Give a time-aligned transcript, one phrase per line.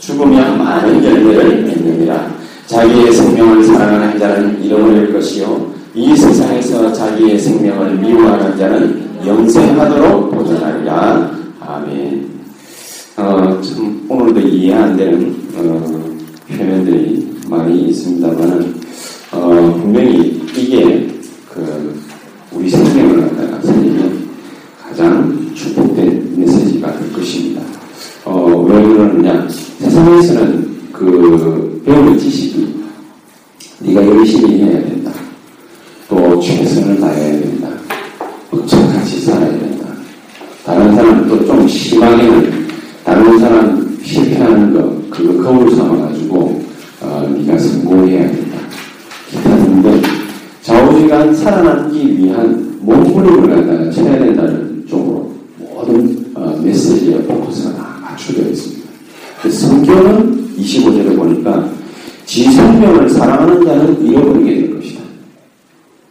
[0.00, 2.34] 죽으면 많은 열매를 맺느니라
[2.66, 11.30] 자기의 생명을 사랑하는 자는 잃어버릴 것이요 이 세상에서 자기의 생명을 미워하는 자는 영생하도록 도전하리라
[11.60, 12.28] 아멘
[13.16, 16.16] 어, 참 오늘도 이해 안 되는 어,
[16.48, 18.74] 표현들이 많이 있습니다만
[19.32, 21.08] 어, 분명히 이게
[21.52, 22.00] 그
[22.52, 24.28] 우리 생명을 갖다가 살리면
[24.80, 27.62] 가장 축복된 메시지가 될 것입니다.
[28.24, 29.47] 어, 왜 그러느냐?
[29.98, 32.74] 세상에서는 그 배우는 지식이
[33.80, 35.10] 네가 열심히 해야 된다.
[36.08, 37.68] 또 최선을 다해야 된다.
[38.50, 39.86] 똑똑같이 살아야 된다.
[40.64, 42.68] 다른 사람 또좀 심하게는
[43.04, 46.62] 다른 사람 실패하는 거 그거 거울 삼아가지고
[47.00, 48.58] 어, 네가 성공해야 된다.
[49.28, 50.02] 기타 등등
[50.62, 58.77] 좌우지간 살아남기 위한 몸부림을 갖다가 쳐야 된다는 쪽으로 모든 어, 메시지의 포커스가 다 맞춰져 있습니다.
[59.46, 61.70] 성경은 25절에 보니까
[62.26, 65.02] 지 생명을 사랑하는 자는 잃어버리게 될 것이다.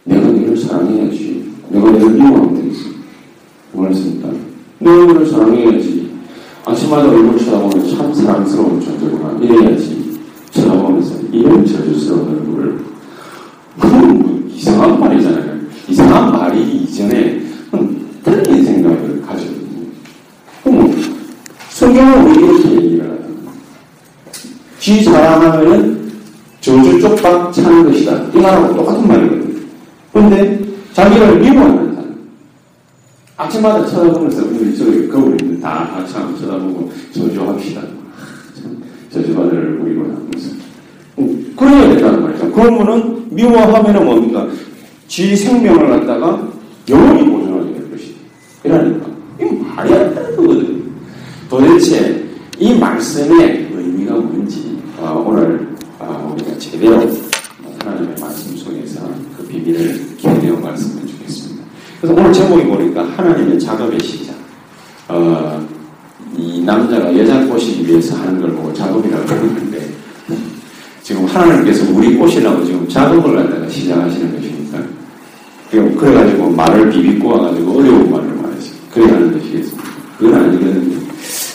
[0.04, 1.52] 내가 너를 사랑해야지.
[1.68, 2.80] 내가 너를 미워하면 되겠어.
[3.72, 4.30] 뭐랬습니까?
[4.78, 6.10] 내가 너를 사랑해야지.
[6.64, 9.38] 아침마다 얼굴 쳐다보면 참 사랑스러운 존재구나.
[9.40, 10.18] 이래야지.
[10.50, 12.84] 쳐다보면서 이런 저주스러운 얼굴을
[13.78, 15.60] 그건 뭐 이상한 말이잖아요.
[15.88, 17.42] 이상한 말이 이전에
[18.24, 19.92] 틀린 생각을 가지고 있는
[20.64, 21.08] 거예요.
[21.70, 23.52] 성경은 왜 이렇게 얘기를 하는 거예요?
[24.80, 26.10] 지 사랑하면은
[27.08, 28.22] 쪽박 차는 것이다.
[28.34, 29.60] 이 말하고 똑같은 말이거든요.
[30.12, 30.60] 그런데
[30.92, 32.18] 자기를 미워하는 사람.
[33.36, 37.80] 아침마다 쳐다보면서 우리 저기 거울에 있는 다 같이 한번 쳐다보고 저주합시다.
[38.60, 40.50] 참 저주받을 얼굴이구나 하면서.
[41.18, 42.52] 음, 그래야 된다는 말이죠.
[42.52, 44.46] 그러면은 미워하면은 뭡니까?
[45.06, 46.46] 지 생명을 갖다가
[46.88, 48.18] 영원히 보존하게 될 것이다.
[48.64, 49.06] 이러니까.
[49.40, 50.78] 이거 말이 안 되는 거거든요.
[51.48, 52.24] 도대체
[52.58, 55.47] 이 말씀의 의미가 뭔지 어, 오늘
[56.78, 57.10] 제대로
[57.80, 59.00] 하나님의 말씀 속에서
[59.36, 61.64] 그 비밀을 견뎌 말씀해 주겠습니다.
[62.00, 64.36] 그래서 오늘 제목이 보니까 하나님의 작업의 시작.
[65.08, 65.66] 어,
[66.36, 69.90] 이 남자가 여자 꼬시기 위해서 하는 걸 보고 작업이라고 그러는데
[71.02, 74.78] 지금 하나님께서 우리 꼬시라고 지금 작업을 갖다가 시작하시는 것입니까?
[75.70, 79.82] 그래가지고 말을 비비고 와가지고 어려운 말을 말하시 그래 하는 것이겠습니까?
[80.16, 80.96] 그건 아니거든요.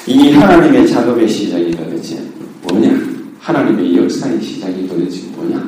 [0.06, 2.22] 이 하나님의 작업의 시작이 도대체
[2.64, 3.13] 뭐냐?
[3.44, 5.62] 하나님의 역사의 시작이 도대체 뭐냐?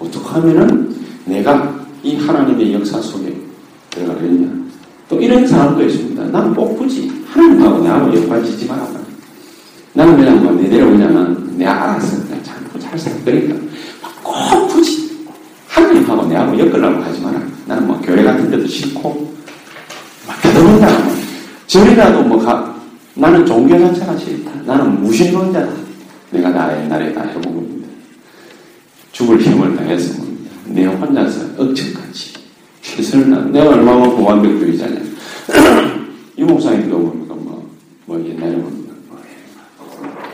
[0.00, 0.96] 어떻게 하면은
[1.26, 3.36] 내가 이 하나님의 역사 속에
[3.90, 4.48] 들어가겠냐?
[5.10, 6.24] 또 이런 사람도 있습니다.
[6.24, 8.88] 나는 꼭 굳이 하나님하고 나하고 역할 짓지 마라.
[9.92, 13.54] 나는 그냥 뭐 내대로 그냥 내가 알아서 그냥 참고 잘살 거니까
[14.22, 15.18] 꼭 굳이
[15.66, 17.42] 하나님하고 내하고 엮으려고 하지 마라.
[17.66, 19.34] 나는 뭐 교회 같은 데도 싫고
[20.26, 20.80] 막뭐
[21.66, 22.74] 절이라도 뭐 가,
[23.14, 24.50] 나는 종교 자체가 싫다.
[24.64, 25.87] 나는 무신론자다.
[26.30, 27.88] 내가 나 옛날에 다 해본 겁니다.
[29.12, 30.50] 죽을 힘을 다해서 봅니다.
[30.66, 32.34] 내 혼자서 억척같이
[32.82, 33.40] 최선을 나.
[33.46, 35.00] 내가 얼마나 보완벽주의자냐.
[36.36, 37.70] 이 목사님도 뭡니까 뭐,
[38.06, 39.18] 뭐 옛날에 뭡니까 뭐,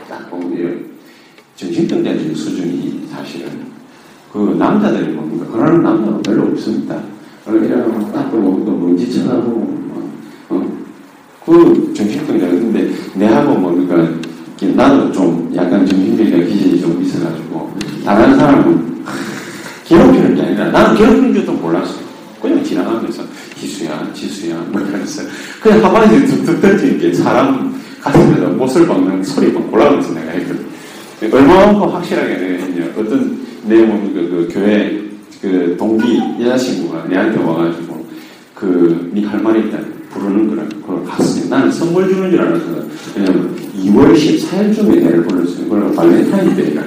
[0.09, 0.91] 딱 보면
[1.55, 3.65] 정신병자적인 수준이 사실은
[4.31, 7.01] 그 남자들이 뭡니까 그러는 남자는 별로 없습니다.
[7.47, 10.11] 이러면 딱 보고 또 먼지 쳐다보고 뭐,
[10.49, 10.77] 어?
[11.45, 13.95] 그 정신병자 근데 내하고 뭡니까
[14.61, 17.73] 나도 좀 약간 정신병자 기질이 좀 있어가지고
[18.05, 19.03] 다른 사람은
[19.85, 21.95] 괴롭히는 게 아니라 나는 괴롭히는 줄도 몰랐어.
[22.41, 23.23] 그냥 지나가면서
[23.55, 25.23] 희수야, 지수야, 뭐 이러면서
[25.61, 30.65] 그냥 한마디 툭툭 던지게 사람 가슴에다 못을 박는 소리 막 골라면서 내가 했거든.
[31.21, 32.85] 얼마만큼 확실하게 내가 했냐.
[32.97, 35.01] 어떤 내 뭡니까 그 교회
[35.41, 38.05] 그 동기 여자친구가 내한테 와가지고
[38.53, 39.79] 그 니 할 말이 있다
[40.15, 41.49] 부르는 거라 그걸 갔어요.
[41.49, 42.63] 나는 선물 주는 줄 알았어.
[43.15, 45.63] 왜냐면 2월 14일쯤에 내를 불렀어요.
[45.69, 46.83] 그걸 발렌타인 데이라.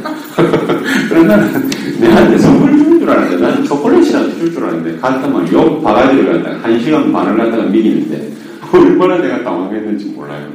[1.09, 1.71] 그래서 나는
[2.01, 6.81] 내한테 선물 주는 줄 알았는데 나는 초콜릿이라도 줄 줄 알았는데 갔더만 욕 바가지를 갖다가 한
[6.81, 8.33] 시간 반을 갖다가 미기는데
[8.73, 10.47] 얼마나 내가 당황했는지 몰라요.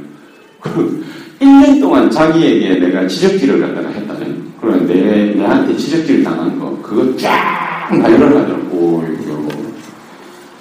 [0.60, 1.04] 그
[1.40, 7.90] 1년 동안 자기에게 내가 지적질을 갖다가 했다면, 그런데 내, 내한테 지적질 당한 거, 그거 쫙
[7.92, 9.04] 나열을 하더라고,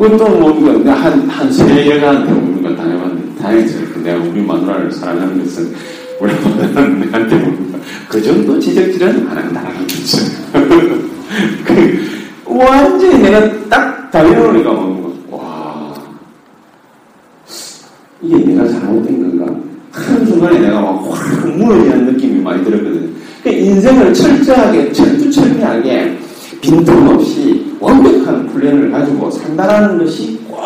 [0.06, 0.16] 이거.
[0.16, 4.02] 그것도 뭐, 내가 한, 한 세 여자한테 오는 거 당해봤는데, 다행이죠.
[4.02, 5.72] 내가 우리 마누라를 사랑하는 것은,
[6.20, 7.78] 우리 마누라는 내한테 오는 거.
[8.08, 10.18] 그 정도 지적질은 안 한다는 거죠.
[11.64, 12.04] 그,
[12.44, 15.36] 완전히 내가 딱 달려오니까 먹는 거.
[15.36, 15.94] 와.
[18.20, 19.54] 이게 내가 잘못된 건가?
[19.92, 23.14] 한 순간에 내가 막확 무너지는 느낌이 많이 들었거든.
[23.42, 26.18] 그 인생을 철저하게, 철두철미하게
[26.60, 30.58] 빈틈없이 완벽한 플랜을 가지고 산다라는 것이 꼭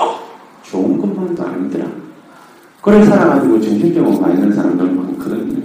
[0.63, 1.87] 좋은 것만도 아니더라.
[2.83, 5.63] 그런 사람 가지고 정신병원 가 있는 사람들 많거든요.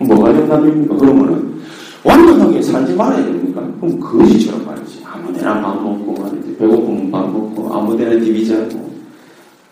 [0.00, 0.94] 뭐가 정답입니까?
[0.96, 1.56] 그러면은
[2.04, 3.62] 완벽하게 살지 말아야 됩니까?
[3.80, 5.02] 그럼 거지처럼 말이지.
[5.04, 6.56] 아무 데나 밥 먹고 말이지.
[6.58, 8.90] 배고프면 밥 먹고 아무 데나 디비 자고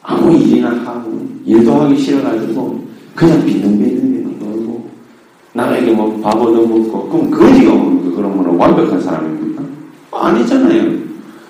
[0.03, 2.83] 아무 일이나 하고 일도 하기 싫어가지고
[3.15, 4.89] 그냥 빈둥빈둥빈둥 놀고
[5.53, 8.17] 남에게 뭐 밥 얻어먹고 그럼 거지가 뭡니까?
[8.17, 9.54] 그러면 완벽한 사람입니까?
[10.16, 10.93] 아니잖아요.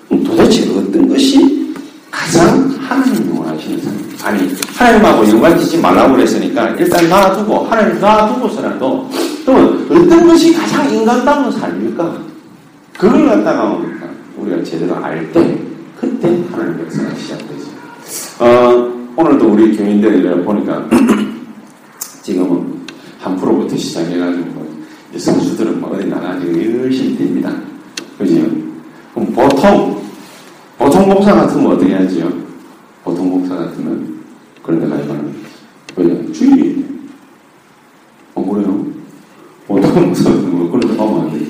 [0.09, 1.73] 도대체 어떤 것이
[2.11, 4.05] 가장 하나님 원하시는 사람?
[4.23, 9.09] 아니 하나님하고 연관짓지 말라고 그랬으니까 일단 놔두고 하나님 놔두고서라도
[9.45, 12.17] 그러면 어떤 것이 가장 인간다운 삶일까?
[12.97, 14.07] 그걸 갖다가 뭡니까?
[14.37, 15.59] 우리가 제대로 알 때
[15.99, 17.65] 그때 하나님 역사가 시작되죠.
[18.39, 20.87] 어, 오늘도 우리 교인들을 보니까
[22.23, 22.85] 지금은
[23.19, 24.65] 한 프로부터 시작해가지고 뭐
[25.15, 27.74] 선수들은 뭐 어디 나가지고 열심히 뜁니다.
[28.17, 28.35] 그죠?
[29.13, 30.01] 그럼 보통
[30.77, 32.31] 보통 목사 같으면 어떻게 하지요?
[33.03, 34.19] 보통 목사 같으면
[34.63, 35.35] 그런 데 가지 말는
[35.95, 36.31] 왜냐?
[36.31, 36.85] 주일이
[38.33, 38.85] 어 그래요?
[39.67, 41.45] 보통 목사 같으면 뭐 그런 데 가면 안 돼.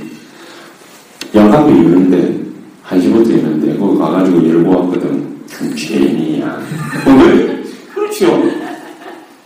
[1.35, 2.45] 양학교 있는데
[2.83, 5.35] 한시부터 있는데 거기 가가지고 열고 왔거든.
[5.49, 6.61] 그럼 죄인이야.
[7.07, 7.63] 왜?
[7.93, 8.43] 그렇죠.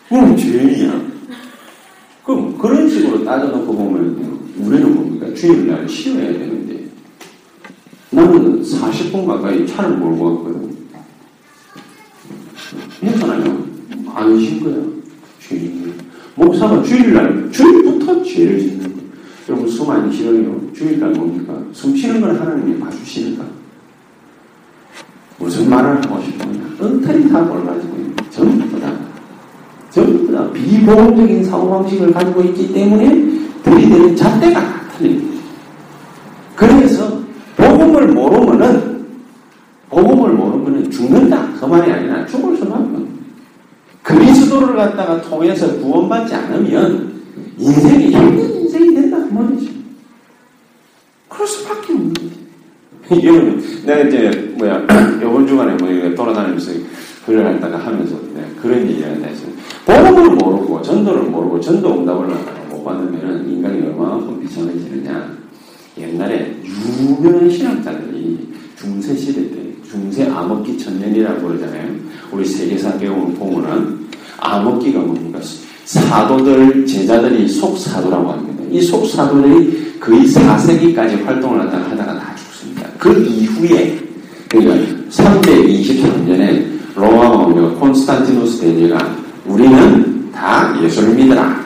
[0.07, 1.01] 그럼 죄인이야.
[2.25, 5.33] 그럼 그런 식으로 따져놓고 보면 우리는 뭡니까?
[5.33, 6.85] 주일날 쉬어야 되는데
[8.11, 10.77] 나는 40분 가까이 차를 몰고 왔거든.
[12.99, 13.65] 괜찮아요.
[14.13, 14.75] 안 쉰 거야.
[15.39, 15.93] 주일날.
[16.35, 19.03] 목사가 주일날, 주일부터 죄를 짓는 거야.
[19.47, 20.61] 여러분, 숨 안 쉬어요.
[20.73, 21.57] 주일날 뭡니까?
[21.71, 23.45] 숨 쉬는 걸 하나님이 봐주시니까.
[25.39, 26.59] 무슨 말을 하고 싶으냐?
[27.29, 28.91] 사고를 가지고 있는 전부 다.
[29.89, 33.07] 전부 다 비보험적인 사고방식을 가지고 있기 때문에
[33.63, 35.39] 들이대는 잣대가 틀립니다.
[36.55, 37.19] 그래서
[37.55, 38.48] 복음을 모르면은
[40.89, 41.53] 죽는다.
[41.59, 43.07] 그 말이 아니라 죽을 없는
[44.03, 47.21] 그리스도를 갖다가 통해서 구원받지 않으면
[47.57, 49.85] 인생이 힘든 인생이 된다 그 말이지.
[51.27, 52.13] 그럴 수밖에 없는.
[53.23, 54.85] 여러분, 내가 이제 뭐야
[55.21, 56.71] 이번 주간에 뭐 돌아다니면서
[57.25, 59.51] 글을 갖다가 하면서 내가 그런 얘기를 했어요.
[59.85, 62.27] 복음을 모르고 전도를 모르고 전도 응답을
[62.69, 65.37] 못 받으면 인간이 얼마만큼 비참해지느냐.
[65.97, 71.89] 옛날에 유명한 신학자들이 중세 시대 때 중세 암흑기 천년이라고 그러잖아요.
[72.31, 74.07] 우리 세계사 배움을 보면은
[74.39, 75.39] 암흑기가 뭡니까?
[75.85, 78.63] 사도들 제자들이 속사도라고 합니다.
[78.69, 82.87] 이 속사도들이 거의 4세기까지 활동을 하다가 하다가 다 죽습니다.
[82.99, 83.99] 그 이후에
[84.47, 84.75] 그러니까
[85.09, 86.65] 323년에
[86.95, 89.15] 로마 왕녀 콘스탄티누스 대제가
[89.47, 91.63] 우리는 다 예수를 믿어라.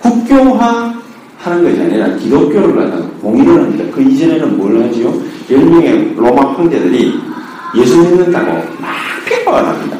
[0.00, 0.94] 국교화
[1.38, 3.84] 하는 것이 아니라 기독교를 갖다가 공인을 합니다.
[3.94, 5.14] 그 이전에는 뭘 하지요?
[5.48, 7.33] 10명의 로마 황제들이
[7.76, 8.90] 예수 믿는다고 막
[9.26, 9.96] 핍박을 합니다.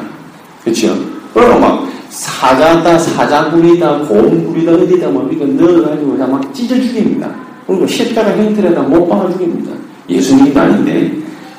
[0.63, 0.95] 그렇죠?
[1.33, 7.29] 그러고 막 사자다, 사자굴이다, 곰굴이다, 어디다 뭡니까 넣어가지고 다 막 찢어 죽입니다.
[7.67, 9.71] 그리고 십자가 형태로다 못 박아 죽입니다.
[10.07, 11.11] 예수님도 아닌데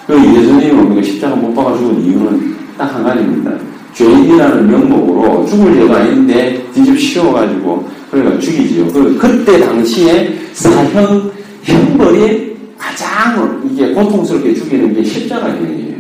[0.06, 3.52] 그 예수님이 뭡니까 십자가 못 박아 죽은 이유는 딱 한 가지입니다.
[3.94, 8.87] 죄인이라는 명목으로 죽을 죄가 아닌데 뒤집 씌워가지고 그러니까 죽이지요.
[8.92, 11.30] 그, 그때 당시에 사형
[11.64, 15.96] 형벌이 가장 이게 고통스럽게 죽이는 게 십자가 형이에요.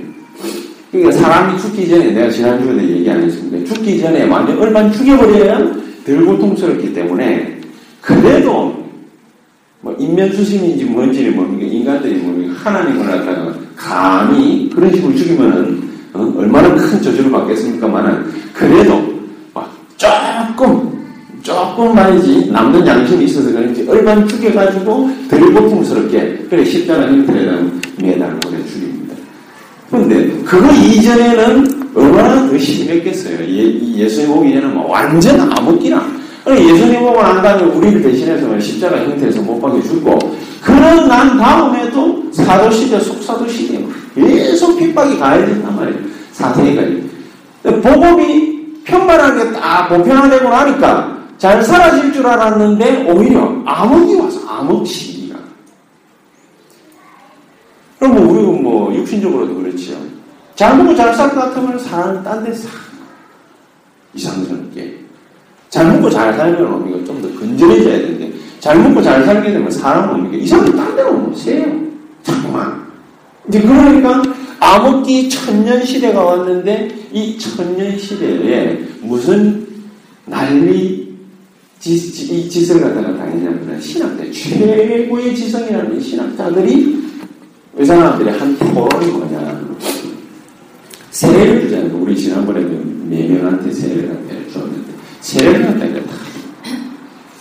[0.90, 3.74] 그러니까 사람이 죽기 전에 내가 지난주에도 얘기 안 했습니다.
[3.74, 5.58] 죽기 전에 완전 얼반 죽여버려야
[6.04, 7.60] 덜 고통스럽기 때문에
[8.00, 8.86] 그래도
[9.80, 16.34] 뭐 인면수심인지 뭔지를 모르니까 인간들이 모르니까 하나님을 갖다가 감히 그런 식으로 죽이면은 어?
[16.38, 18.24] 얼마나 큰 저주를 받겠습니까만은
[18.54, 19.14] 그래도
[19.52, 20.96] 막 조금
[21.42, 28.64] 조금 말이지 남는 양심이 있어서 그런지 얼반 죽여가지고 덜 고통스럽게 그래 십자가 형태로 매달고 그래
[28.66, 28.85] 죽입
[29.96, 33.38] 그런데 그거 이전에는 얼마나 더 심했겠어요.
[33.40, 36.06] 예, 예수님 오기 전에는 뭐 완전 암흑기나
[36.50, 40.18] 예수님 오고 난 다음에 우리를 대신해서 십자가 형태에서 못 박여 죽고
[40.60, 43.84] 그런 난 다음에도 사도시대 속사도시대
[44.14, 45.98] 계속 핍박이 가해진단 말이에요.
[46.34, 47.82] 4세기까지.
[47.82, 55.15] 복음이 편만하게 딱 보편화되고 나니까 잘 사라질 줄 알았는데 오히려 암흑이 와서 암흑 시기가.
[57.98, 59.96] 그럼 뭐 우리는 뭐 육신적으로도 그렇지요.
[60.54, 62.70] 잘 먹고 잘 살 것 같으면 사람이 딴데 싹
[64.14, 64.98] 이상스럽게.
[65.68, 67.04] 잘 먹고 잘 살면 뭡니까?
[67.04, 70.36] 좀더 건전해져야 되는데 잘 먹고 잘 살게 되면 사람은 뭡니까?
[70.42, 71.64] 이상하게 딴 데로 못 세요.
[72.22, 72.86] 자꾸만.
[73.48, 74.22] 이제 그러니까
[74.58, 79.66] 암흑기 천년 시대가 왔는데 이 천년 시대에 무슨
[80.24, 81.14] 난리
[81.78, 87.05] 지, 이 짓을 갖다가 다니냐면 신학자 최고의 지성이라는 신학자들이
[87.78, 89.60] 이 사람들의 한 토론이 뭐냐
[91.10, 91.90] 세례를 주잖아요.
[91.94, 92.60] 우리 지난번에
[93.04, 96.16] 네 명한테 세례를 갖다 줬는데 세례를 갖다가 탁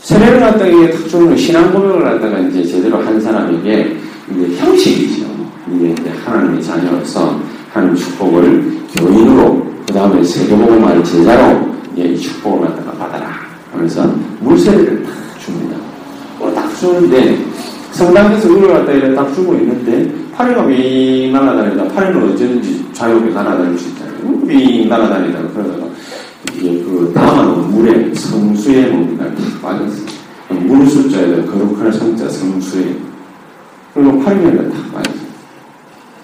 [0.02, 3.98] 세례를 갖다가 이게 탁 주는 신앙 고백을 갖다가 이제 제대로 한 사람에게
[4.32, 5.26] 이제 형식이죠.
[5.74, 7.40] 이게 이제 하나님의 자녀로서
[7.72, 13.32] 하나님 축복을 교인으로 그 다음에 세계복음을 제자로 이 축복을 갖다가 받아라
[13.72, 14.06] 하면서
[14.42, 15.78] 물세례를 딱 줍니다.
[16.38, 17.55] 그걸 딱 주는데
[17.96, 23.90] 성당에서 그걸 갖다 이렇게 딱 주고 있는데 파리가 윙 날아다니다 파리는 어쩌든지 자유롭게 날아다닐 수
[23.90, 24.42] 있잖아요.
[24.44, 25.86] 윙 날아다니다가 그러다가
[26.54, 30.06] 이게 그 남아놓은 물에 성수에 뭡니까 탁 빠졌어요.
[30.50, 32.98] 물 숫자에다 거룩한 성자 성수에
[33.94, 35.26] 그리고 파리가 탁 빠졌어요.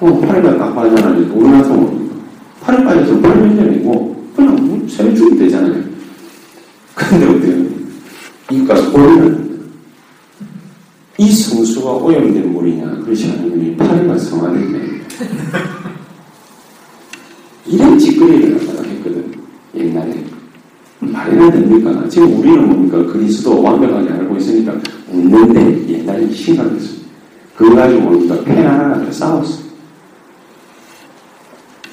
[0.02, 2.16] 어, 팔이 딱 빠져나지 우리나라 뭡니까?
[2.62, 5.84] 팔이 빠져서 팔 전이고 그냥 세례 주면 되잖아요.
[6.96, 7.66] 근데 어때요?
[8.52, 9.51] 이가 소리는
[11.22, 15.02] 이 성수가 오염된 물이냐 그렇지 않으면 팔이가 성화됐네.
[17.68, 19.32] 이런 짓거리를 갖다가 했거든
[19.76, 20.24] 옛날에.
[21.00, 22.10] 말이나 됩니까?
[22.10, 23.06] 지금 우리는 뭡니까?
[23.14, 24.74] 그리스도 완벽하게 알고 있으니까
[25.12, 26.96] 웃는데 옛날에 심각했어.
[27.56, 28.40] 그거 가지고 뭡니까?
[28.44, 29.62] 펜 하나 가지고 싸웠어.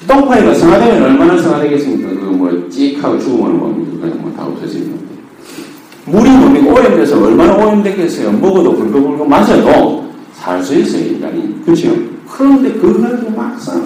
[0.07, 2.09] 똥파이가 성화되면 얼마나 성화되겠습니까?
[2.09, 4.07] 그거 뭐, 찍 하고 죽으면 뭡니까?
[4.07, 4.89] 그냥 뭐 다 없어지는
[6.11, 6.73] 물이 뭡니까?
[6.73, 8.31] 오염돼서 얼마나 오염됐겠어요?
[8.31, 11.63] 먹어도 불거불거 마셔도 살 수 있어요, 인간이.
[11.63, 11.93] 그렇죠?
[12.27, 13.81] 그런데 그거 가지고 막 싸워.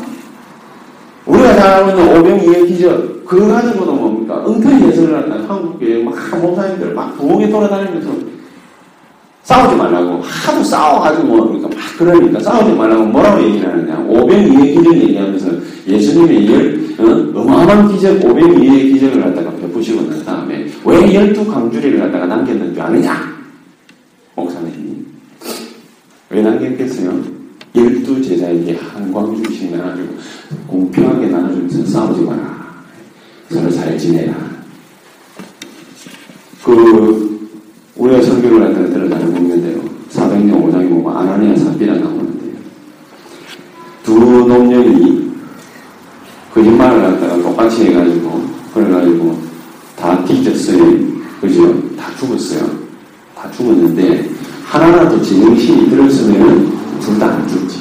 [1.26, 4.44] 우리가 잘 있는 오병이의 기적, 그거 가지고도 뭡니까?
[4.46, 5.38] 엉터리 예술을 한다.
[5.48, 8.10] 한국교회 막 목사님들 막 부엌에 돌아다니면서
[9.44, 11.68] 싸우지 말라고 하도 싸워가지고 뭡니까?
[11.68, 14.00] 막 그러니까 싸우지 말라고 뭐라고 얘기를 하느냐?
[14.08, 15.48] 오병이의 기적 얘기하면서
[15.86, 17.42] 예수님의 열, 어?
[17.42, 23.34] 어마어마한 기적, 오병이의 기적을 갖다가 베푸시고 난 다음에 왜 열두 강주리를 갖다가 남겼는 줄 아느냐?
[24.36, 25.04] 목사님이.
[26.30, 27.22] 왜 남겼겠어요?
[27.76, 30.16] 열두 제자에게 한 광주씩 나눠주고
[30.68, 32.64] 공평하게 나눠주면서 싸우지 마라.
[33.50, 34.34] 서로 잘 지내라.
[36.64, 37.33] 그
[37.96, 39.82] 우리가 설교를 갖다가 들어가는 있는데요.
[40.10, 42.54] 사도행전 5장에 보면 아나니아 삽비라 나오는데요.
[44.04, 45.32] 두 놈령이
[46.54, 49.40] 거짓말을 갖다가 똑같이 해가지고 그래가지고
[50.00, 50.80] 다 뒤졌어요.
[51.42, 51.74] 그죠?
[51.96, 52.68] 다 죽었어요.
[53.36, 54.30] 다 죽었는데
[54.66, 57.80] 하나라도 제정신이 들었으면 둘 다 안 죽지.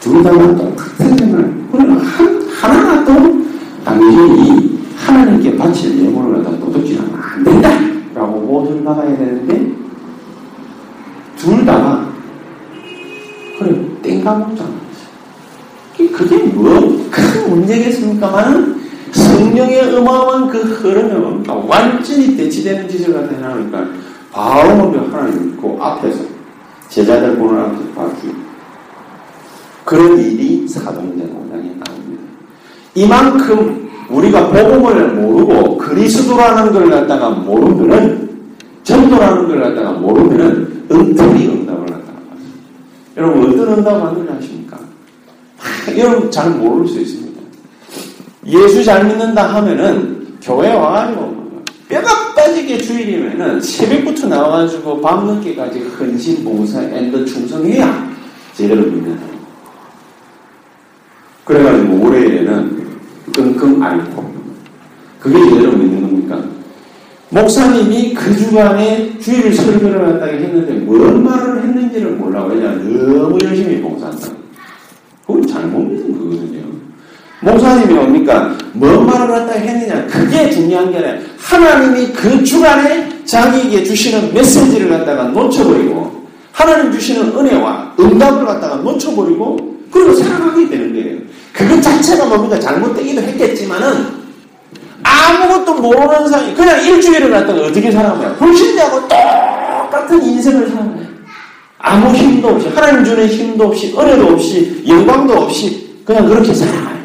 [0.00, 2.02] 둘 다는 똑같은 생각을 그러나
[2.60, 3.42] 하나라도
[3.84, 7.70] 당신이 하나님께 바칠 예물을 갖다 도둑질하면 안 된다!
[8.18, 9.72] 라고 모든 나가야 되는데
[11.36, 12.08] 둘 다가
[13.58, 14.70] 그래 땡까먹잖아.
[16.12, 18.80] 그게 뭐 큰 문제겠습니까만
[19.12, 23.86] 성령의 어마어마한 그 흐름은 완전히 대치되는 짓을 해놓으니까
[24.30, 26.24] 바로 먼저 하나님 그 앞에서
[26.88, 28.34] 제자들 보는 앞에서 봐주고
[29.84, 32.22] 그런 일이 사도행전 5장에 나옵니다.
[32.94, 38.28] 이만큼 우리가 복음을 모르고 그리스도라는 걸 갖다가 모르면은
[38.82, 42.12] 전도라는 걸 갖다가 모르면은 엉터리 응답을 갖다가.
[43.16, 44.78] 여러분 어떤 응답을 하는지 아십니까?
[45.96, 47.38] 여러분 잘 모를 수 있습니다.
[48.46, 51.36] 예수 잘 믿는다 하면은 교회 와가지고
[51.88, 58.08] 뼈가 빠지게 주일이면은 새벽부터 나와가지고 밤늦게까지 헌신, 봉사, 엔더 충성해야
[58.54, 59.22] 제대로 믿는다.
[61.44, 62.77] 그래가지고 올해에는
[63.32, 64.38] 끙끙 앓고
[65.20, 66.42] 그게 제대로 믿는 겁니까?
[67.30, 72.44] 목사님이 그 주간에 주일 설교를 갖다가 했는데 뭔 말을 했는지를 몰라.
[72.44, 74.28] 왜냐 너무 열심히 봉사한다.
[75.26, 76.62] 그건 잘못 믿는 거거든요.
[77.40, 78.56] 목사님이 뭡니까?
[78.72, 80.06] 뭔 말을 갖다 했느냐.
[80.06, 87.94] 그게 중요한 게 아니라 하나님이 그 주간에 자기에게 주시는 메시지를 갖다가 놓쳐버리고 하나님 주시는 은혜와
[88.00, 91.18] 응답을 갖다가 놓쳐버리고 그리고 살아가게 되는 거예요.
[91.52, 92.58] 그것 자체가 뭡니까?
[92.58, 94.18] 잘못되기도 했겠지만은
[95.02, 98.34] 아무것도 모르는 사람이 그냥 일주일을 갖다가 어떻게 살아가요?
[98.36, 101.08] 불신자하고 똑같은 인생을 살아가요.
[101.78, 106.98] 아무 힘도 없이 하나님 주는 힘도 없이 은혜도 없이 영광도 없이 그냥 그렇게 살아가요.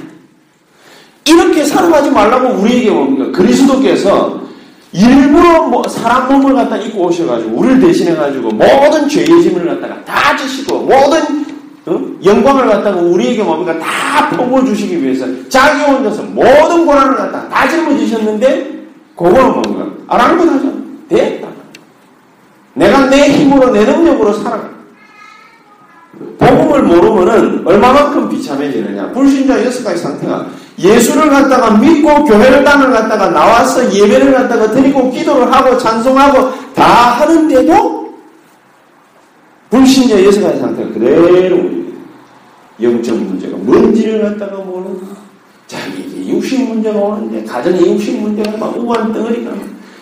[1.25, 3.31] 이렇게 살아 가지 말라고 우리에게 뭡니까?
[3.31, 4.41] 그리스도께서
[4.91, 10.79] 일부러 뭐 사람 몸을 갖다 입고 오셔가지고 우리를 대신해가지고 모든 죄의 짐을 갖다가 다 지시고
[10.81, 11.42] 모든 어?
[12.23, 13.77] 영광을 갖다가 우리에게 뭡니까?
[13.79, 18.83] 다 퍼부어주시기 위해서 자기 혼자서 모든 고난을 갖다가 다 짊어지셨는데
[19.15, 19.85] 그거는 뭡니까?
[20.07, 20.71] 아랑곳하죠.
[21.09, 21.47] 됐다.
[22.73, 24.71] 내가 내 힘으로 내 능력으로 살아가.
[26.37, 29.11] 복음을 모르면은 얼마만큼 비참해지느냐.
[29.11, 30.45] 불신자 여섯 가지 상태가
[30.79, 38.02] 예수를 갖다가 믿고 교회를 당을 갖다가 나와서 예배를 갖다가 드리고 기도를 하고 찬송하고 다 하는데도
[39.73, 41.57] 불신자 가지 상태가 그대로
[42.79, 44.99] 영적 문제가 뭔지를 갖다가 모르는
[45.65, 49.51] 자기 육신 문제가 오는데 가정의 육신 문제가 막 우한 덩어리가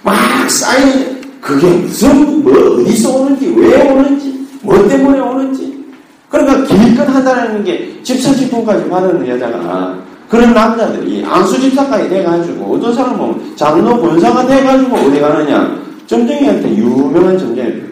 [0.04, 0.14] 막
[0.50, 5.86] 쌓이는데 그게 무슨 뭐 어디서 오는지 왜 오는지 뭐 때문에 오는지.
[6.28, 9.98] 그러니까 기껏 한다는 게 집사 직분까지 받은 여자가
[10.28, 15.80] 그런 남자들이 안수 집사까지 돼가지고 어떤 사람은 장로 본사가 돼가지고 어디 가느냐.
[16.08, 17.91] 점쟁이한테 유명한 점쟁이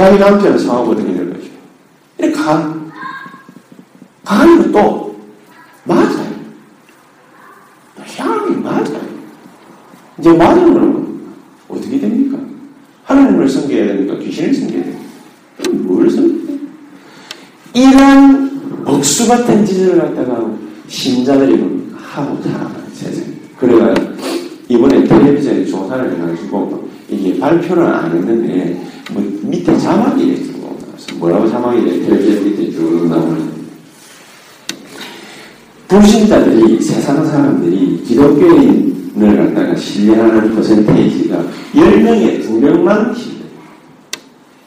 [0.00, 1.50] 자기 남편을 사하고 어떻게 될 거죠
[2.16, 2.74] 이렇게 가
[4.24, 5.14] 가는 것도
[5.84, 6.30] 맞아요.
[8.16, 9.00] 향이 맞아요.
[10.18, 11.20] 이제 거는
[11.68, 12.38] 어떻게 됩니까?
[13.04, 15.04] 하나님을 섬겨야 됩니까 귀신을 섬겨야 됩니까
[15.70, 16.56] 뭘 섬겨야
[17.74, 20.50] 이런 억수 같은 짓을 갖다가
[20.88, 23.26] 신자들이 하고 살아가는 세상.
[23.58, 23.94] 그래가
[24.66, 28.80] 이번에 텔레비전에 조사를 해가지고 이게 발표는 안 했는데
[29.12, 30.78] 뭐 밑에 자막이 있고
[31.18, 33.50] 뭐라고 자막이 돼 텔레비전 밑에 쭉 나오는
[35.88, 43.40] 불신자들이 세상 사람들이 기독교인을 갖다가 신뢰하는 퍼센테이지가 10명에 2명만 신뢰.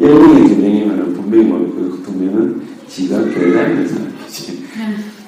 [0.02, 4.64] 10명에 2명이면 분명히 뭐그 2명은 지가 교회 다니는 사람이지.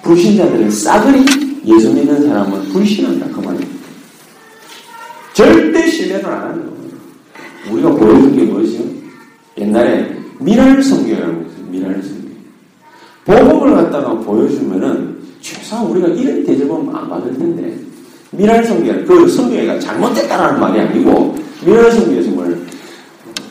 [0.04, 1.26] 불신자들은 싸그리
[1.66, 3.28] 예수 믿는 사람은 불신한다.
[3.28, 3.72] 그 말입니다.
[5.34, 6.75] 절대 신뢰를 안 하는 거예요.
[7.72, 8.84] 우리가 보여준 게 뭐죠?
[9.58, 11.46] 옛날에 미랄 거 있어요.
[11.70, 12.26] 미랄 성경.
[13.26, 17.78] 복음을 갖다가 보여주면은 최소한 우리가 이런 대접은 안 받을 텐데
[18.32, 22.66] 미랄 성경, 그 성경이가 잘못됐다라는 말이 아니고 미랄 성경에서 뭘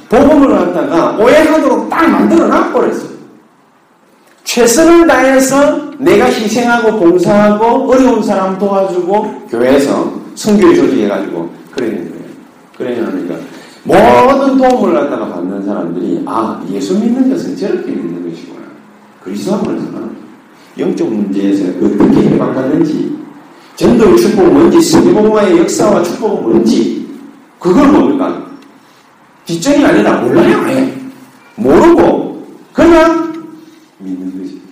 [0.09, 3.15] 복음을 갖다가 오해하도록 딱 만들어 놔버렸어요.
[4.45, 12.25] 최선을 다해서 내가 희생하고 봉사하고 어려운 사람 도와주고 교회에서 성교에 조직해가지고 그러는 거예요.
[12.77, 13.37] 그러니까
[13.85, 18.65] 모든 도움을 갖다가 받는 사람들이 아 예수 믿는 것은 저렇게 믿는 것이구나.
[19.79, 20.25] 생각합니다.
[20.79, 23.17] 영적 문제에서 어떻게 해방받는지
[23.77, 27.09] 전도의 축복은 뭔지 세계복음화의 역사와 축복은 뭔지
[27.59, 28.45] 그걸 뭡니까?
[29.45, 30.95] 뒷전이 아니라 몰라요 아예
[31.57, 33.33] 모르고 그냥
[33.99, 34.63] 믿는 거지.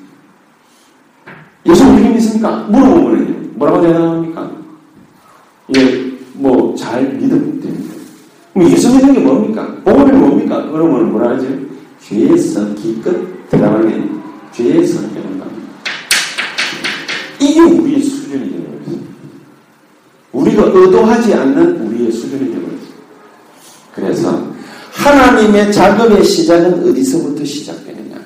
[1.66, 2.66] 예수 어떻게 믿습니까?
[2.68, 4.50] 물어보면 뭐라고 대답합니까?
[5.76, 7.81] 예, 뭐 잘 믿으면 됩니다.
[8.52, 9.74] 그럼 예수 믿는 게 뭡니까?
[9.84, 10.68] 복음이 뭡니까?
[10.70, 11.46] 그러면 뭐라 하죠?
[12.06, 13.14] 죄에서 기껏
[13.48, 14.20] 대답하는
[14.52, 15.46] 죄에서 깨달다.
[17.40, 18.98] 이게 우리의 수준이 되어버렸어요.
[20.32, 22.92] 우리가 의도하지 않는 우리의 수준이 되어버렸어요.
[23.94, 24.52] 그래서
[24.92, 28.16] 하나님의 작업의 시작은 어디서부터 시작되느냐?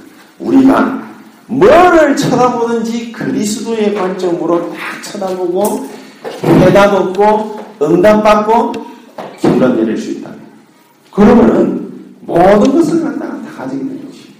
[0.40, 1.06] 우리가
[1.46, 5.88] 뭐를 쳐다보든지 그리스도의 관점으로 딱 쳐다보고
[6.42, 8.72] 해답 얻고 응답받고
[9.40, 10.30] 결론 내릴 수 있다.
[11.12, 11.86] 그러면은
[12.22, 14.36] 모든 것을 갖다가 다 가지게 되는 것입니다.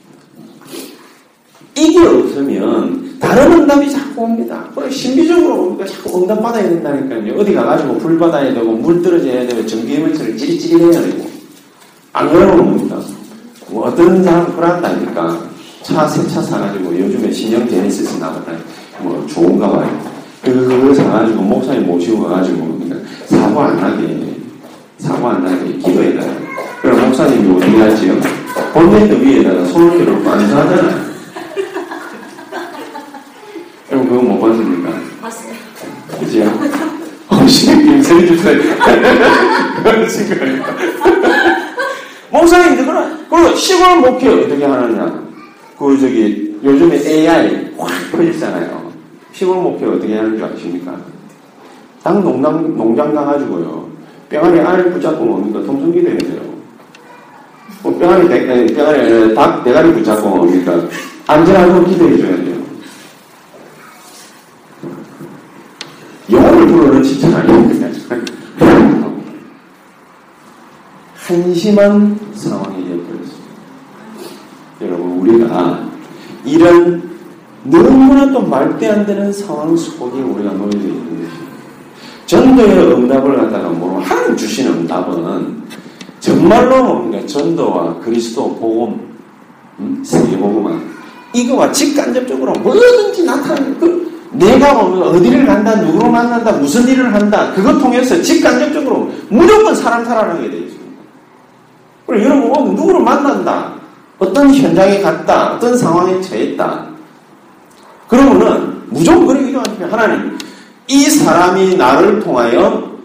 [1.76, 4.64] 이게 없으면 다른 응답이 자꾸 옵니다.
[4.74, 5.86] 그래 신비적으로 옵니까?
[5.86, 7.34] 자꾸 응답 받아야 된다니까요.
[7.40, 11.26] 어디 가가지고 불 받아야 되고 물 떨어져야 되고 전기해물처럼 찌릿찌릿해야 되고
[12.12, 13.00] 안 그러면 뭡니까?
[13.68, 15.40] 뭐 어떤 사람 그런다니까
[15.82, 18.52] 차 새 차 사가지고 요즘에 신형 제네시스 나왔다
[19.00, 20.00] 뭐 좋은가 봐요.
[20.42, 24.35] 그걸 사가지고 목사님 모시고 가가지고 그러니까 사고 안 나게
[25.06, 26.24] 사고 안 나게 기도해라.
[26.82, 28.14] 그럼 목사님이 어떻게 하지요?
[28.72, 31.06] 본네트 위에다가 들고 안수하잖아요.
[33.92, 34.90] 여러분 그거 못 봤습니까?
[35.22, 35.52] 봤어요.
[36.18, 36.44] 그죠?
[37.30, 38.62] 혹시 김세리 주사님
[39.84, 40.64] 그러신 거예요?
[42.30, 45.22] 목사님 그거는 그 시골 목회 어떻게 하느냐?
[45.78, 48.90] 그 저기 요즘에 AI 확 퍼지잖아요.
[49.32, 50.96] 시골 목회 어떻게 하는 줄 아십니까?
[52.02, 53.95] 당 농장 농장 가가지고요.
[54.28, 55.62] 뼈아리 알 붙잡고 뭡니까?
[55.62, 56.42] 통성기도 해야 돼요.
[57.82, 60.80] 뭐 뼈아리 대, 뼈아리 닭 대가리 붙잡고 뭡니까?
[61.26, 62.56] 안전하고 기도해 줘야 돼요.
[66.30, 67.86] 영혼을 부르는 칭찬 아닙니까?
[71.14, 73.46] 한심한 상황이 되어버렸습니다.
[74.80, 75.88] 여러분, 우리가
[76.44, 77.16] 이런
[77.64, 81.35] 너무나 또 말대 안 되는 상황 속에 우리가 놓여져 있는 것입니다.
[82.26, 85.62] 전도의 응답을 갖다가 뭐 하나님 주신 응답은
[86.20, 89.16] 정말로 그러니까 전도와 그리스도 복음,
[89.78, 90.02] 음?
[90.04, 90.78] 세계복음화
[91.32, 97.78] 이거와 직간접적으로 뭐든지 나타나는 그 내가 뭐 어디를 간다, 누구를 만난다, 무슨 일을 한다 그것
[97.78, 101.02] 통해서 직간접적으로 무조건 사람 살아나게 되어 있습니다.
[102.06, 103.72] 그리고 여러분 어, 누구를 만난다,
[104.18, 106.86] 어떤 현장에 갔다, 어떤 상황에 처했다.
[108.08, 110.38] 그러면은 무조건 그렇게 기도 하시면 하나님
[110.88, 112.96] 이 사람이 나를 통하여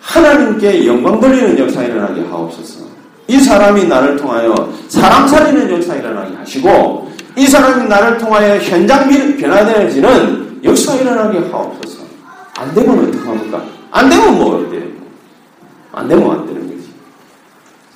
[0.00, 2.86] 하나님께 영광 돌리는 역사 일어나게 하옵소서.
[3.26, 10.60] 이 사람이 나를 통하여 사람 살리는 역사 일어나게 하시고 이 사람이 나를 통하여 현장 변화되어지는
[10.64, 12.04] 역사 일어나게 하옵소서.
[12.56, 13.62] 안 되면 어떡합니까?
[13.90, 14.82] 안 되면 뭐 어때요?
[15.92, 16.90] 안 되면 안 되는 거지.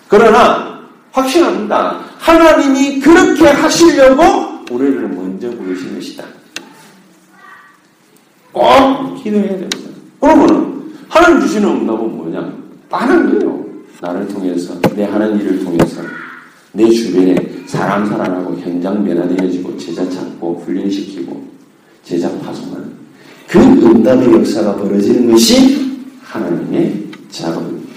[0.08, 0.78] 그러나
[1.12, 2.00] 확신합니다.
[2.18, 6.24] 하나님이 그렇게 하시려고 우리를 먼저 부르신 것이다.
[8.52, 9.78] 꼭 기도해야 됩니다.
[10.20, 12.52] 그러면은 하나님 주시는 응답은 뭐냐?
[12.88, 13.64] 빠른 거예요.
[14.00, 16.02] 나를 통해서 내 하는 일을 통해서
[16.72, 17.36] 내 주변에
[17.66, 21.42] 사람 살아나고 현장 변화되어지고 제자 찾고 훈련시키고
[22.02, 22.90] 제자 파송하는
[23.48, 27.92] 그 응답의 역사가 벌어지는 것이 하나님의 작업입니다.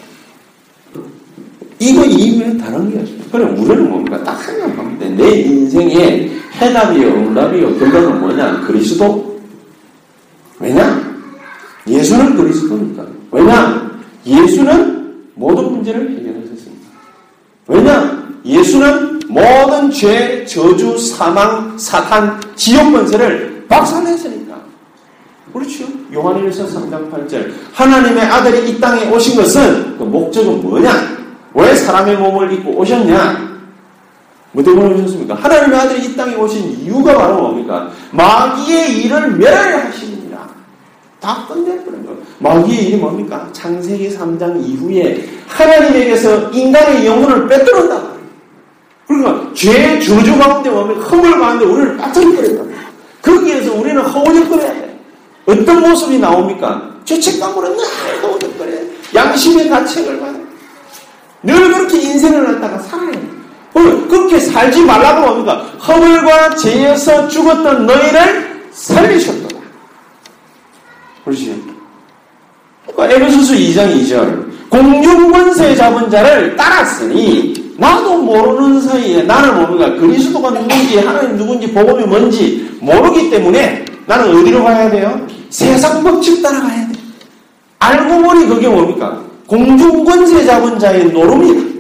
[1.79, 3.25] 이거 이외에 다른 게 없습니다.
[3.31, 4.23] 그럼 우리는 뭡니까?
[4.23, 5.09] 딱 생각하면 돼.
[5.09, 8.61] 내 인생의 해답이요, 응답이요, 결과는 뭐냐?
[8.61, 9.34] 그리스도.
[10.59, 11.15] 왜냐?
[11.87, 13.05] 예수는 그리스도니까.
[13.31, 13.91] 왜냐?
[14.25, 16.89] 예수는 모든 문제를 해결하셨습니다.
[17.67, 18.25] 왜냐?
[18.45, 24.55] 예수는 모든 죄, 저주, 사망, 사탄, 지옥 권세를 박살냈으니까.
[25.51, 25.85] 그렇죠.
[26.13, 27.51] 요한일서 3장 8절.
[27.73, 31.15] 하나님의 아들이 이 땅에 오신 것은 그 목적은 뭐냐?
[31.53, 33.55] 왜 사람의 몸을 입고 오셨냐?
[34.51, 35.35] 뭐 때문에 오셨습니까?
[35.35, 37.89] 하나님의 아들이 이 땅에 오신 이유가 바로 뭡니까?
[38.11, 40.14] 마귀의 일을 멸하시느니라.
[41.25, 42.19] 다 끝내버린 거예요.
[42.38, 43.49] 마귀의 일이 뭡니까?
[43.51, 48.03] 창세기 3장 이후에 하나님에게서 인간의 영혼을 뺏들었다.
[49.07, 52.75] 그러니까 죄 저주 가운데 오면 허물 가운데 우리를 빠뜨려버린다.
[53.23, 54.99] 거기에서 우리는 허우적거려야 돼.
[55.47, 56.91] 어떤 모습이 나옵니까?
[57.05, 57.85] 죄책감으로 늘
[58.21, 58.89] 허우적거려야 돼.
[59.15, 60.33] 양심의 가책을 받아.
[61.41, 63.21] 늘 그렇게 인생을 갖다가 살아야 돼.
[63.73, 65.55] 그렇게 살지 말라고 뭡니까?
[65.88, 69.54] 허물과 죄에서 죽었던 너희를 살리셨다.
[71.25, 71.61] 그렇지?
[72.88, 79.99] 그러니까 에베소서 2장 2절 공중권세 잡은 자를 따랐으니 나도 모르는 사이에 나는 뭡니까?
[79.99, 85.27] 그리스도가 누군지 하나님 누군지 복음이 뭔지 모르기 때문에 나는 어디로 가야 돼요?
[85.49, 86.93] 세상 법칙 따라가야 돼.
[87.79, 89.21] 알고 보니 그게 뭡니까?
[89.47, 91.75] 공중권세 잡은 자의 노름이다.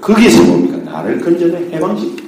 [0.00, 0.90] 거기에서 뭡니까?
[0.90, 2.24] 나를 건져내 해방시키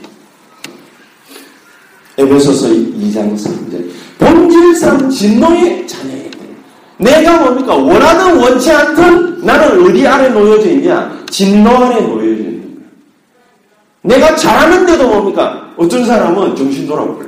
[2.19, 6.57] 에베소서 2장 3절 본질상 진노의 자녀이기 때문에
[6.99, 7.75] 내가 뭡니까?
[7.75, 11.25] 원하든 원치 않든 나는 어디 아래 놓여져 있냐?
[11.31, 12.81] 진노 아래 놓여져 있는
[14.03, 14.17] 거야.
[14.19, 15.73] 내가 잘하는데도 뭡니까?
[15.77, 17.27] 어떤 사람은 정신 돌아버려.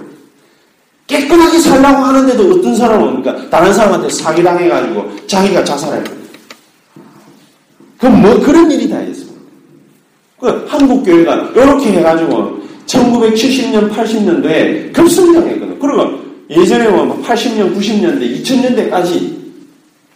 [1.06, 3.36] 깨끗하게 살라고 하는데도 어떤 사람은 뭡니까?
[3.50, 6.02] 다른 사람한테 사기당해가지고 자기가 자살해.
[7.98, 9.38] 그럼 뭐 그런 일이 다 있습니다.
[10.38, 15.78] 그 한국교회가 이렇게 해가지고 1970년, 80년도에 급성장했거든.
[15.78, 19.38] 그리고 예전에 뭐 80년, 90년대, 2000년대까지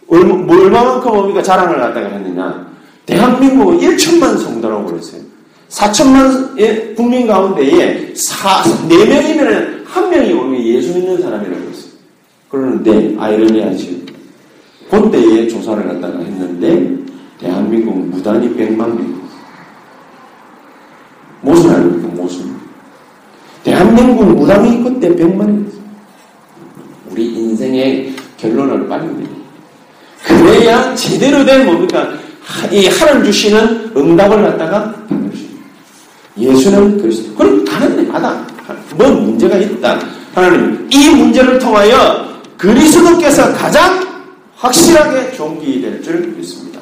[0.07, 2.73] 뭐 얼마만큼 뭡니까 자랑을 갖다가 했느냐.
[3.05, 5.21] 대한민국은 1천만 성도라고 그랬어요.
[5.69, 11.91] 4천만 국민 가운데에 4, 4명이면 한 명이 오면 예수 믿는 사람이라고 했어요.
[12.49, 14.05] 그러는데 아이러니하지.
[14.89, 17.03] 그때에 조사를 갖다가 했는데
[17.39, 19.23] 대한민국 무단히 100만 명.
[21.41, 22.07] 무슨 아닙니까?
[22.21, 22.53] 무슨.
[23.63, 25.82] 대한민국 무당이 그때 100만이었어요.
[27.13, 29.29] 우리 인생의 결론을 내리.
[30.23, 32.09] 그래야 제대로 된 뭡니까?
[32.71, 36.55] 이 하나님 주시는 응답을 갖다가 받을 수 있는.
[36.55, 37.35] 예수는 그리스도.
[37.35, 38.45] 그럼 다른 데마다
[38.95, 39.99] 뭔 문제가 있다.
[40.33, 44.03] 하나님, 이 문제를 통하여 그리스도께서 가장
[44.55, 46.79] 확실하게 종기될 줄 믿습니다.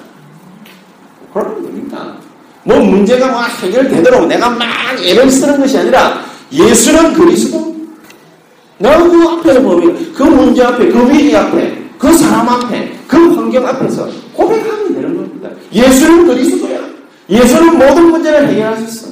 [1.33, 2.15] 그런 겁니다.
[2.63, 4.65] 뭐 문제가 막 해결되도록 내가 막
[5.03, 7.80] 애를 쓰는 것이 아니라 예수는 그리스도.
[8.81, 13.65] 내가 그 앞에서 보면 그 문제 앞에, 그 위기 앞에, 그 사람 앞에, 그 환경
[13.67, 15.49] 앞에서 고백하면 되는 겁니다.
[15.71, 16.79] 예수는 그리스도야.
[17.29, 19.11] 예수는 모든 문제를 해결하셨어.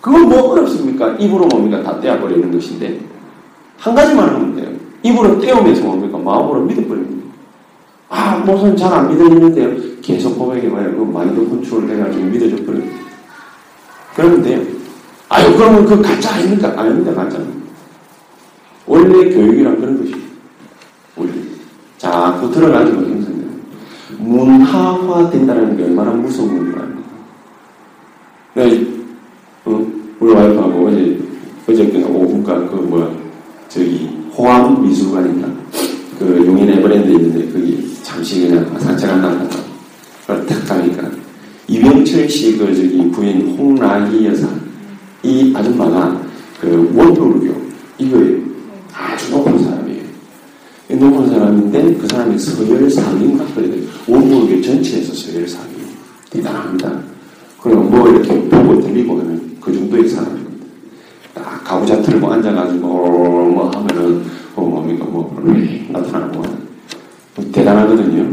[0.00, 1.16] 그건 뭐 어렵습니까?
[1.18, 1.82] 입으로 뭡니까?
[1.82, 3.00] 다 떼어버리는 것인데.
[3.78, 4.68] 한 가지만 하면 돼요.
[5.02, 6.18] 입으로 떼우면서 뭡니까?
[6.18, 7.24] 마음으로 믿어버립니다.
[8.08, 10.00] 아, 목사님 잘안 믿어지는데요.
[10.00, 10.96] 계속 고백해봐요.
[10.96, 12.82] 그 마인드 컨트롤 해가지고 믿어져 버려요.
[14.14, 14.62] 그러면 돼요.
[15.28, 16.72] 아유, 그러면 그 가짜 아닙니까?
[16.76, 17.63] 아닙니다, 가짜는.
[18.86, 20.12] 원래 교육이란 그런.
[21.16, 21.32] 원래.
[21.98, 23.50] 자꾸 들어가지고 형성돼요.
[24.18, 26.84] 문화화 된다는 게 얼마나 무서운 압니다.
[28.54, 28.86] 네,
[29.64, 29.86] 어,
[30.20, 31.18] 우리 와이프하고 어제,
[31.68, 33.10] 어저께 오후가 그 뭐야,
[33.68, 35.48] 저기, 호암 미술관인가?
[36.18, 39.56] 그 용인 에버랜드 있는데 거기 잠시 그냥 산책한다고 하다.
[40.46, 41.10] 딱 가니까
[41.66, 44.48] 이병철 씨 그 저기 부인 홍라희 여사
[45.22, 46.20] 이 아줌마가
[46.60, 47.54] 그 원불교
[47.98, 48.38] 이거예요.
[48.92, 50.02] 아주 높은 사람이에요.
[50.96, 53.82] 높은 사람인데 그 사람이 서열 상인가 그래야 돼요.
[54.06, 55.74] 원불교 전체에서 서열 상인.
[56.30, 57.00] 대단합니다.
[57.62, 60.50] 그리고 뭐 이렇게 보고 들리고 하면 그 정도의 사람입니다.
[61.34, 64.22] 딱 가구자 틀고 앉아가지고 뭐 하면은
[64.54, 65.34] 뭐 뭡니까 뭐
[65.90, 66.42] 나타나고
[67.36, 68.32] 뭐 대단하거든요.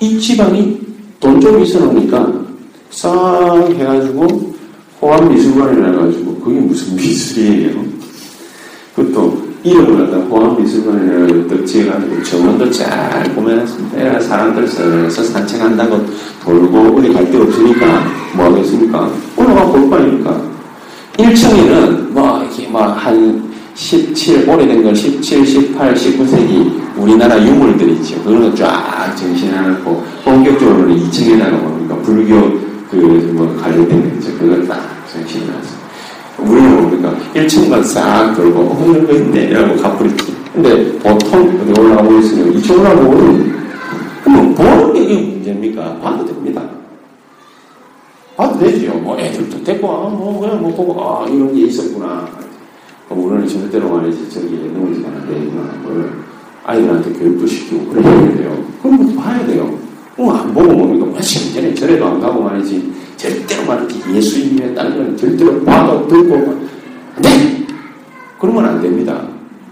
[0.00, 0.80] 이 집안이
[1.20, 2.46] 돈 좀 있어 놓으니까
[2.90, 4.54] 싹 해가지고
[5.00, 7.84] 호암미술관을 해가지고 그게 무슨 미술이에요?
[8.94, 14.20] 그것도 이름을 갖다 호암미술관을 떡 지어가지고 정원도 잘 꾸며놨습니다.
[14.20, 16.04] 사람들 서서 산책한다고
[16.44, 19.10] 돌고 어디 갈 데 없으니까 뭐 하겠습니까?
[19.36, 20.40] 올라가 볼 거니까
[21.18, 28.22] 1층에는 뭐 이렇게 뭐한 17, 오래된 걸 17, 18, 19세기 우리나라 유물들 있죠.
[28.22, 32.58] 그런 거 쫙 정신해놓고 본격적으로는 2층에다가 뭡니까 불교
[32.90, 32.96] 그
[33.34, 34.38] 뭐 관련된 거 있죠.
[34.38, 34.80] 그걸 딱
[35.12, 35.75] 정신해놨어.
[36.46, 40.34] 우리는 뭡니까 1층만 싹 돌고 어 이런 거 있네 라고 가버렸지.
[40.52, 43.56] 근데 보통 어디 올라가고 있으면 2층 올라가고는
[44.24, 45.98] 그러면 보는 게 이게 문제입니까?
[45.98, 46.62] 봐도 됩니다.
[48.36, 48.94] 봐도 되죠.
[48.94, 52.28] 뭐 애들도 데리고 아, 뭐 그냥 뭐 보고 아 이런 게 있었구나.
[53.08, 55.62] 그럼 우리는 절대로 말이지 저기 넘어지면 안 되구나.
[55.82, 56.12] 뭘
[56.64, 58.64] 아이들한테 교육도 시키고 그래야 돼요.
[58.82, 59.78] 것도 봐야 돼요.
[60.18, 61.06] 어, 안 보고 뭡니까?
[61.06, 62.92] 며칠 전에 절에도 안 가고 말이지.
[63.16, 64.02] 절대로 말이지.
[64.14, 66.34] 예수님의 딸은 절대로 봐도 듣고
[67.16, 67.66] 안 돼!
[68.38, 69.26] 그러면 안 됩니다.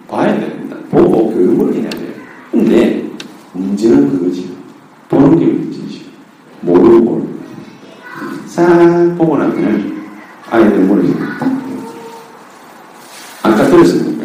[0.09, 0.77] 봐야 됩니다.
[0.91, 2.11] 보고 교육을 해야 돼요.
[2.51, 3.11] 근데
[3.53, 4.55] 문제는 그거지.
[5.09, 6.07] 보는 게 문제지.
[6.63, 7.29] 모르고 보는 거.
[8.47, 10.03] 싹 보고 나면
[10.51, 11.25] 아이들 모르겠다.
[13.43, 14.25] 아까 들었습니까?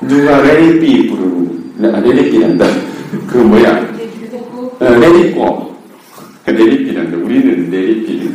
[0.00, 2.66] 누가 레리비 부르는, 아, 레리비란다.
[3.28, 3.94] 그 뭐야?
[4.80, 5.76] 어, 레리꼬.
[6.46, 6.83] 레리비란다.
[7.24, 8.30] 우리는 레리비.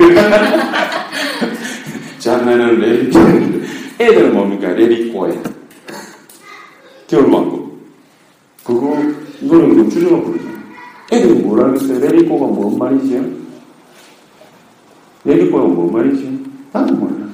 [2.17, 3.17] 장난은 레리비.
[3.99, 4.69] 애들은 뭡니까?
[4.69, 5.39] 레리꼬에.
[7.08, 7.78] 겨울왕국.
[8.63, 8.97] 그거,
[9.41, 10.49] 이거는 뭐 줄여서 부르죠.
[11.12, 11.99] 애들이 뭘 알겠어요?
[11.99, 13.25] 레리꼬가 뭔 말이지요?
[15.25, 16.45] 레리꼬가 뭔 말이지?
[16.71, 17.28] 나도 몰라.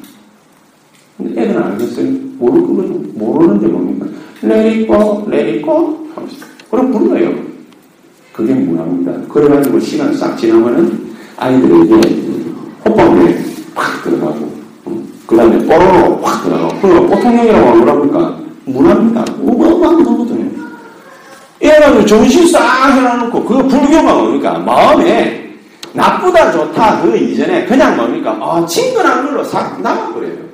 [1.17, 2.11] 근데 애들은 알겠어요?
[2.37, 4.07] 모르, 그거는 모르는데 뭡니까?
[4.41, 6.05] 레리꼬, 레리꼬?
[6.69, 7.33] 그럼 불러요.
[8.33, 9.33] 그게 문화입니다.
[9.33, 11.04] 그래가지고 시간 싹 지나면은
[11.37, 12.19] 아이들에게
[12.85, 13.37] 호빵에
[13.73, 14.51] 팍 들어가고,
[15.27, 18.37] 그 다음에 뽀로로 확 들어가고, 그리고 보통형이라고 하면 뭐랍니까?
[18.65, 19.25] 문화입니다.
[19.41, 20.51] 어마어마한 거거든요.
[21.59, 24.53] 이래가지고 정신 싹 해놔놓고, 그 불교가 뭡니까?
[24.59, 25.45] 마음에
[25.93, 28.37] 나쁘다, 좋다, 그 이전에 그냥 뭡니까?
[28.41, 30.45] 아, 친근한 걸로 싹 나가버려요.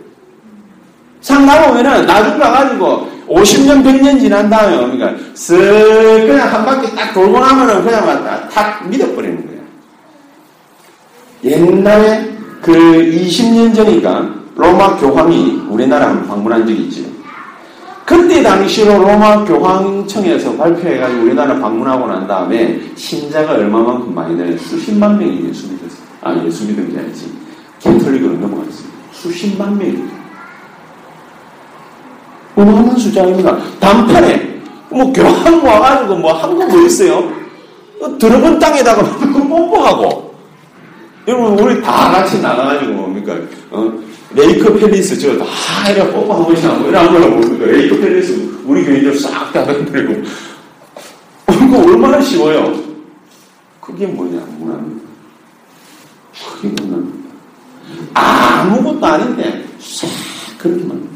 [1.22, 5.14] 상 나오면은 나중 가가지고 50년, 100년 지난 다음에 뭡니까?
[5.36, 9.51] 쓱 그냥 한 바퀴 딱 돌고 나면은 그냥 탁 믿어버리는 거야.
[11.44, 12.30] 옛날에
[12.62, 17.02] 그 20년 전이니까 로마 교황이 우리나라 한 방문한 적이 있죠.
[18.06, 25.48] 그때 당시로 로마 교황청에서 발표해가지고 우리나라 방문하고 난 다음에 신자가 얼마만큼 많이 되냐 수십만 명이
[25.50, 26.02] 예수 믿었어요.
[26.22, 27.32] 아, 예수 믿은 게 아니지.
[27.80, 28.98] 캐톨릭으로 넘어갔습니다.
[29.12, 30.04] 수십만 명이.
[32.56, 33.58] 어마어마한 숫자입니다.
[33.80, 37.32] 단판에 뭐 교황 와가지고 뭐한거뭐 있어요?
[38.20, 40.31] 들어본 땅에다가 뽀뽀하고
[41.32, 43.34] 여러분 우리 다 같이 나가가지고 뭡니까?
[43.72, 43.92] 어?
[44.36, 45.46] 레이크 팰리스 저 다
[45.92, 47.66] 이렇게 뽀뽀하고 있나 이런 거는 뭡니까?
[47.66, 50.22] 레이크 팰리스 우리 교인들 싹 다 건드리고
[51.50, 52.74] 이거 얼마나 쉬워요?
[53.80, 55.02] 그게 뭐냐 문화입니다.
[56.56, 57.30] 그게 문화입니다.
[58.14, 60.08] 아무것도 아닌데 싹
[60.58, 61.10] 그렇게만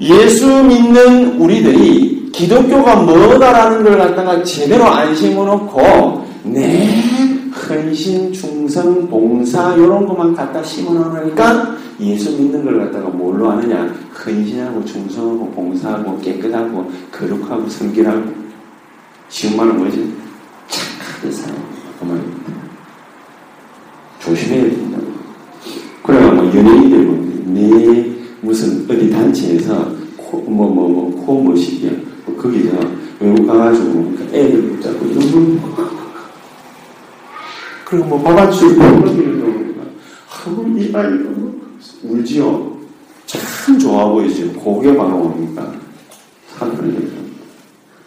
[0.00, 6.88] 예수 믿는 우리들이 기독교가 뭐다라는 걸 갖다가 제대로 안 심어놓고 내
[7.68, 15.50] 헌신, 충성, 봉사 이런 것만 갖다 심어놓으니까 예수 믿는 걸 갖다가 뭘로 하느냐 헌신하고 충성하고
[15.50, 18.32] 봉사하고 깨끗하고 거룩하고 성결하고
[19.28, 20.14] 쉬운 말은 뭐지?
[20.68, 21.58] 착하게 살아야
[21.98, 22.52] 그 말입니다.
[24.20, 25.06] 조심해야 된다고.
[26.02, 31.92] 그래가 뭐 연예인들 보내 무슨 어디 단체에서 코, 뭐, 뭐, 뭐, 코 뭐시기야.
[32.24, 32.78] 뭐 거기서
[33.20, 36.07] 외국 가가지고 애들 붙잡고 이런 거.
[37.88, 39.82] 그리고 뭐 밥안주고 그러니까
[40.28, 41.30] 하고 이 아이가
[42.04, 42.76] 울지요.
[43.24, 44.12] 참 좋아.
[44.12, 45.72] 그게 바로 뭡니까?
[46.58, 47.08] 하늘의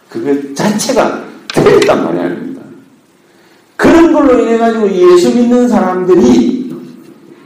[0.08, 2.62] 그것 자체가 틀렸단 말이 아닙니다.
[3.76, 6.72] 그런 걸로 인해 가지고 예수 믿는 사람들이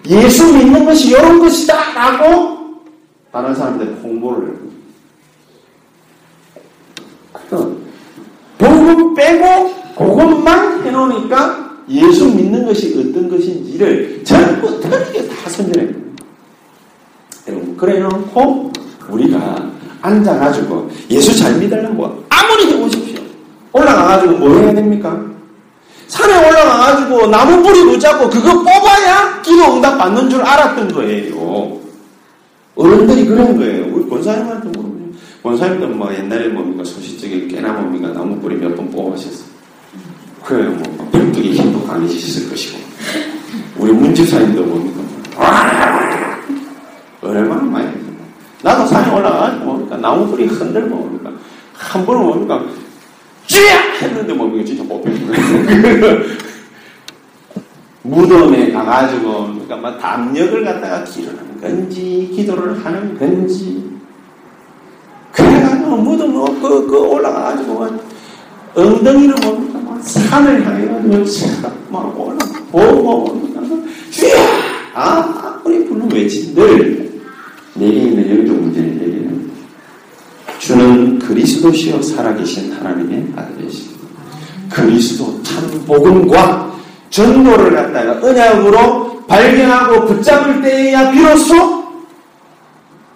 [0.06, 2.82] 예수 믿는 것이 이런 것이다 라고
[3.32, 4.56] 다른 사람들 홍보를 해요.
[8.58, 15.88] 복음 빼고 그것만 해놓으니까 예수 믿는 것이 어떤 것인지를 전부 틀리게 다 선전해.
[17.48, 18.72] 여러분, 그래 놓고
[19.08, 19.70] 우리가
[20.02, 23.20] 앉아가지고 예수 잘 믿으려고 아무리 해보십시오.
[23.72, 25.24] 올라가가지고 뭐 해야 됩니까?
[26.08, 31.80] 산에 올라가가지고 나무 뿌리 붙잡고 그거 뽑아야 기도 응답 받는 줄 알았던 거예요.
[32.74, 33.86] 어른들이 그런 거예요.
[33.94, 34.96] 우리 권사님한테 물어보죠.
[35.42, 39.55] 권사님도 뭐 옛날에 뭡니까 소시적에 깨나 뭡니까 나무 뿌리 몇 번 뽑아셨어요.
[40.46, 40.70] 그래요.
[40.70, 42.78] 뭐 별뚝이 힘도 강해지셨을 것이고
[43.78, 45.00] 우리 문집사님도 뭡니까?
[45.36, 46.40] 와!
[47.20, 47.88] 얼마나 많이.
[48.62, 49.96] 나도 산에 올라가가지고 뭡니까?
[49.96, 51.32] 나무 뿌리 흔들고 뭡니까?
[51.74, 52.64] 한 번은 뭡니까?
[53.48, 54.64] 쥐야 했는데 뭡니까?
[54.64, 56.20] 진짜 뽑힌 거예요.
[58.02, 59.76] 무덤에 가가지고 그러니까?
[59.76, 63.84] 막 담력을 갖다가 기르는 건지 기도를 하는 건지.
[65.32, 67.86] 그래가지고 무덤 그, 그 올라가가지고
[68.76, 69.80] 엉덩이를 뭡니까?
[69.80, 72.38] 막 산을 향해 가지고 막 올라
[72.70, 73.50] 보고
[74.10, 74.34] 주야
[74.94, 77.20] 아 아무리 부르는 외친들
[77.74, 79.50] 내게 있는 영적 문제를 얘기는
[80.58, 84.06] 주는 그리스도시여 살아계신 하나님의 아들이십니다.
[84.70, 86.74] 그리스도 참 복음과
[87.10, 91.84] 전도를 갖다가 언약으로 발견하고 붙잡을 때에야 비로소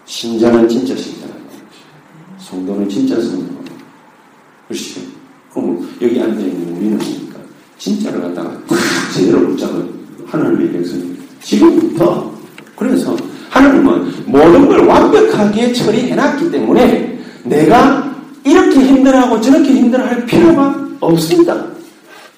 [0.05, 1.65] 신자는 진짜 신자라는 것이죠.
[2.39, 3.65] 성도는 진짜 성도라는
[4.69, 5.01] 그렇죠.
[5.53, 7.39] 그럼 여기 앉아있는 우리는 뭡니까?
[7.79, 8.79] 진짜를 갖다가 탁
[9.15, 9.91] 제대로 붙잡은
[10.27, 11.25] 하나님의 백성입니다.
[11.43, 12.33] 지금부터
[12.77, 13.17] 그래서
[13.51, 21.67] 하나님은 모든 걸 완벽하게 처리해놨기 때문에 내가 이렇게 힘들어하고 저렇게 힘들어할 필요가 없습니다.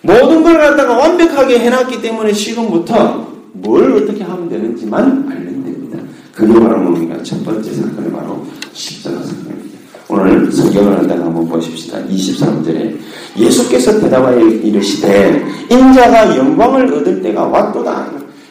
[0.00, 5.98] 모든 걸 갖다가 완벽하게 해놨기 때문에 지금부터 뭘 어떻게 하면 되는지만 알면 됩니다.
[6.34, 7.22] 그게 바로 뭡니까?
[7.22, 9.71] 첫 번째 사건이 바로 십자가 사건입니다.
[10.12, 11.98] 오늘 성경을 한다가 한번 보십시다.
[12.06, 12.98] 23절에
[13.34, 18.10] 예수께서 대답하여 이르시되 인자가 영광을 얻을 때가 왔도다.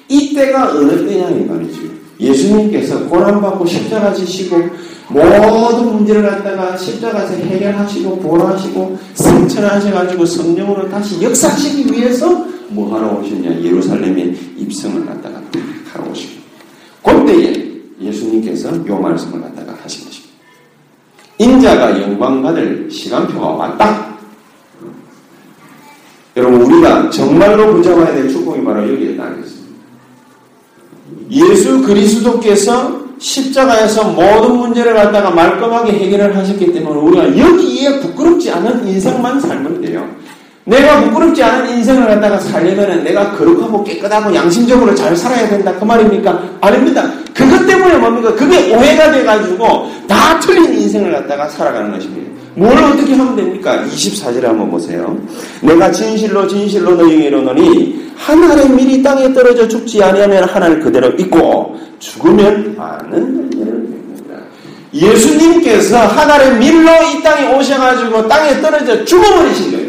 [0.09, 1.81] 이 때가 어느 때냐 이 말이죠.
[2.19, 4.59] 예수님께서 고난받고 십자가 지시고
[5.09, 14.33] 모든 문제를 갖다가 십자가에서 해결하시고 보호하시고 승천하셔가지고 성령으로 다시 역사하시기 위해서 뭐 하러 오셨냐 예루살렘에
[14.57, 15.39] 입성을 갖다가
[15.93, 16.41] 하러 오시고
[17.03, 17.71] 그때에
[18.01, 19.70] 예수님께서 요 말씀을 갖다가.
[21.41, 24.11] 인자가 영광 받을 시간표가 왔다.
[26.37, 29.71] 여러분 우리가 정말로 붙잡아야 될 축복이 바로 여기에 따르 있습니다.
[31.31, 39.39] 예수 그리스도께서 십자가에서 모든 문제를 갖다가 말끔하게 해결을 하셨기 때문에 우리가 여기에 부끄럽지 않은 인생만
[39.39, 40.07] 살면 돼요.
[40.65, 45.73] 내가 부끄럽지 않은 인생을 갖다가 살려면 내가 거룩하고 깨끗하고 양심적으로 잘 살아야 된다.
[45.79, 46.43] 그 말입니까?
[46.61, 47.09] 아닙니다.
[47.33, 48.33] 그것 때문에 뭡니까?
[48.35, 52.29] 그게 오해가 돼가지고 다 틀린 인생을 갖다가 살아가는 것입니다.
[52.53, 53.83] 뭘 어떻게 하면 됩니까?
[53.89, 55.17] 24절에 한번 보세요.
[55.61, 61.77] 내가 진실로 진실로 너희에게 이르노니 한 알의 밀이 땅에 떨어져 죽지 아니하면 하나를 그대로 있고
[61.99, 64.35] 죽으면 많은 열매를 맺는다.
[64.93, 69.80] 예수님께서 한 알의 밀로 이 땅에 오셔가지고 땅에 떨어져 죽어버리신 거예요.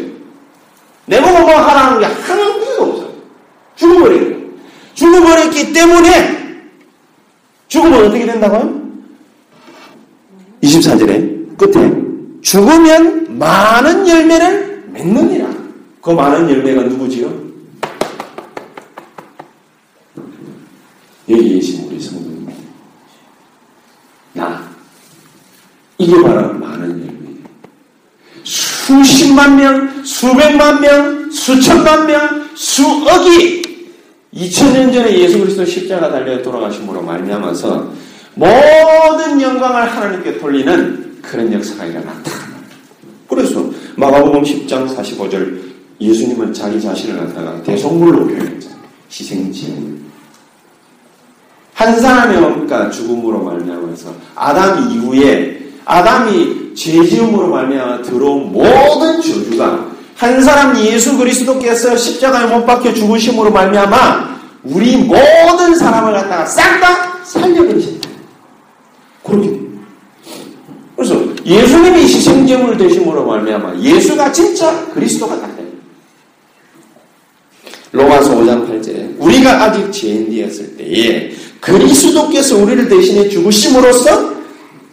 [1.05, 3.13] 내보고 뭐 하라는 게 하나도 없어요.
[4.03, 4.43] 거예요.
[4.93, 6.43] 죽어버렸기 때문에
[7.67, 8.81] 죽으면 어떻게 된다고요?
[10.63, 11.91] 24절에 끝에
[12.41, 15.49] 죽으면 많은 열매를 맺느니라.
[16.01, 17.43] 그 많은 열매가 누구지요?
[21.29, 22.47] 여기 계신 우리 성도님.
[24.33, 24.69] 나.
[25.97, 26.62] 이게 바로.
[28.93, 33.63] 수십만 명, 수백만 명, 수천만 명, 수억이
[34.35, 37.91] 2000년 전에 예수 그리스도 십자가 달려 돌아가심으로 말미암아서
[38.35, 42.31] 모든 영광을 하나님께 돌리는 그런 역사가 일어났다.
[43.27, 43.65] 그래서
[43.95, 45.59] 마가복음 10장 45절
[45.99, 48.79] 예수님은 자기 자신을 갖다가 대성물로 표현했잖아요.
[49.09, 50.03] 희생지한
[51.75, 61.17] 사람의 그러니까 죽음으로 말미암아서 아담 이후에 아담이 죄지음으로 말미암아 들어온 모든 저주가 한 사람 예수
[61.17, 68.09] 그리스도께서 십자가에 못 박혀 죽으심으로 말미암아 우리 모든 사람을 갖다가 싹 다 살려버리신다.
[69.23, 69.59] 그렇게
[70.95, 75.63] 그래서 예수님이 희생제물 되심으로 말미암아 예수가 진짜 그리스도가 다 돼.
[77.91, 84.33] 로마서 5장 8절에 우리가 아직 죄인되었을 때에 그리스도께서 우리를 대신해 죽으심으로써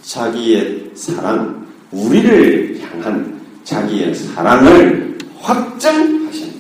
[0.03, 1.60] 자기의 사랑,
[1.93, 6.53] 우리를 향한 자기의 사랑을 확증하신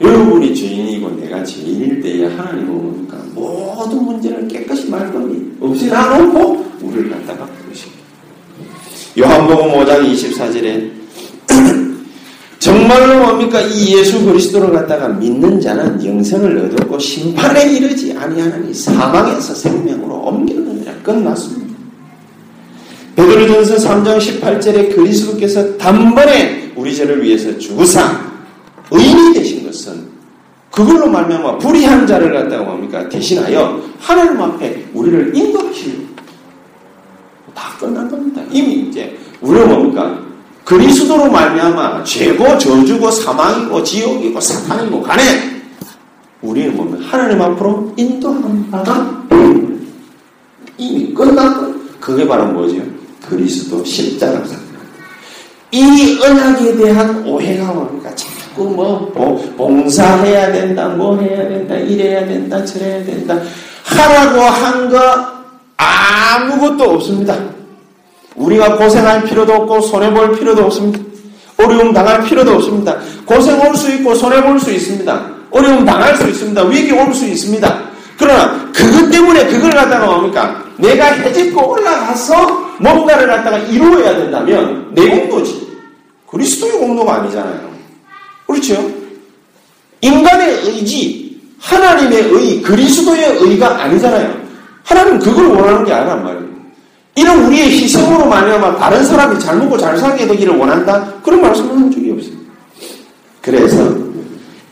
[0.00, 3.18] 여러분이 죄인이고 내가 죄인일 때에 하나님은 뭡니까?
[3.34, 8.02] 모든 문제를 깨끗이 말끔히 없이 나놓고 우리를 갖다가 부르십니다.
[9.18, 10.90] 요한복음 5장 24절에
[12.58, 13.60] 정말로 뭡니까?
[13.60, 21.67] 이 예수 그리스도를 갖다가 믿는 자는 영생을 얻었고 심판에 이르지 아니하나니 사망에서 생명으로 옮기느니라 끝났습니다.
[23.18, 28.16] 베드로전서 3장 18절에 그리스도께서 단번에 우리 죄를 위해서 죽으사
[28.92, 30.06] 의인이 되신 것은
[30.70, 36.04] 그걸로 말미암아 불의한 자를 갖다가 뭡니까 대신하여 하나님 앞에 우리를 인도하시려고
[37.56, 38.40] 다 끝난 겁니다.
[38.52, 40.20] 이미 이제 우리는 뭡니까
[40.64, 45.22] 그리스도로 말미암아 죄고 저주고 사망이고 지옥이고 사탄이고 간에
[46.40, 49.24] 우리는 뭡니까 하나님 앞으로 인도하는 바가
[50.76, 52.97] 이미 끝났고 그게 바로 뭐죠?
[53.28, 54.68] 그리스도 사건.
[55.70, 58.10] 이 언약에 대한 오해가 뭡니까?
[58.14, 59.12] 자꾸 뭐
[59.56, 63.38] 봉사해야 된다, 뭐 해야 된다, 이래야 된다, 저래야 된다.
[63.84, 65.38] 하라고 한 거
[65.76, 67.36] 아무것도 없습니다.
[68.36, 70.98] 우리가 고생할 필요도 없고 손해 볼 필요도 없습니다.
[71.58, 72.96] 어려움 당할 필요도 없습니다.
[73.26, 75.26] 고생 올 수 있고 손해 볼 수 있습니다.
[75.50, 76.62] 어려움 당할 수 있습니다.
[76.64, 77.80] 위기 올 수 있습니다.
[78.18, 80.62] 그러나 그것 때문에 그걸 갖다가 뭡니까?
[80.78, 85.68] 내가 해집고 올라가서 뭔가를 갖다가 이루어야 된다면 내 공도지.
[86.30, 87.68] 그리스도의 공도가 아니잖아요.
[88.46, 88.90] 그렇죠?
[90.00, 94.48] 인간의 의지, 하나님의 의, 그리스도의 의가 아니잖아요.
[94.84, 96.48] 하나님은 그걸 원하는 게 아니란 말이에요.
[97.16, 101.12] 이런 우리의 희생으로 말미암아 다른 사람이 잘 먹고 잘 살게 되기를 원한다?
[101.24, 102.34] 그런 말씀을 한 적이 없어요.
[103.42, 103.96] 그래서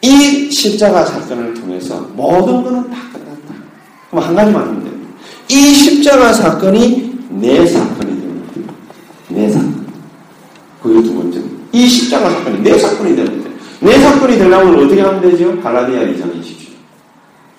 [0.02, 3.54] 이 십자가 사건을 통해서 모든 것은 다 끝났다.
[4.10, 4.85] 그럼 한 가지만.
[5.48, 8.72] 이 십자가 사건이 내 사건이 됩니다.
[9.28, 9.86] 내 사건.
[10.82, 11.40] 그게 두 번째.
[11.72, 15.60] 이 십자가 사건이 내 사건이 되는데 내 사건이 되려면 어떻게 하면 되죠?
[15.60, 16.66] 갈라디아 2장 20절.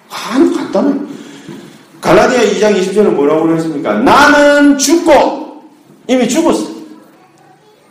[0.10, 0.96] 아주 간단해.
[2.02, 4.00] 갈라디아 2장 20절은 뭐라고 그랬습니까?
[4.00, 5.64] 나는 죽고
[6.08, 6.78] 이미 죽었어.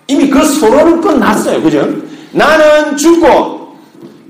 [0.09, 1.63] 이미 그 소로는 끝났어요.
[1.63, 1.87] 그죠?
[2.33, 3.77] 나는 죽고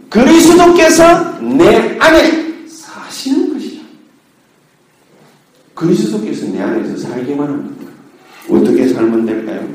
[0.08, 3.80] 그리스도께서 내 안에 사시는 것이죠.
[5.76, 7.92] 그리스도께서 내 안에서 살기만 합니다.
[8.50, 9.68] 어떻게 살면 될까요?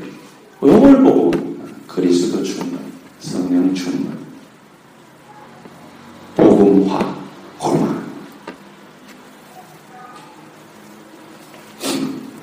[0.62, 1.30] 영을 보고
[1.86, 2.78] 그리스도 충만,
[3.20, 4.18] 성령 충만,
[6.36, 7.16] 복음화,
[7.58, 8.02] 고만.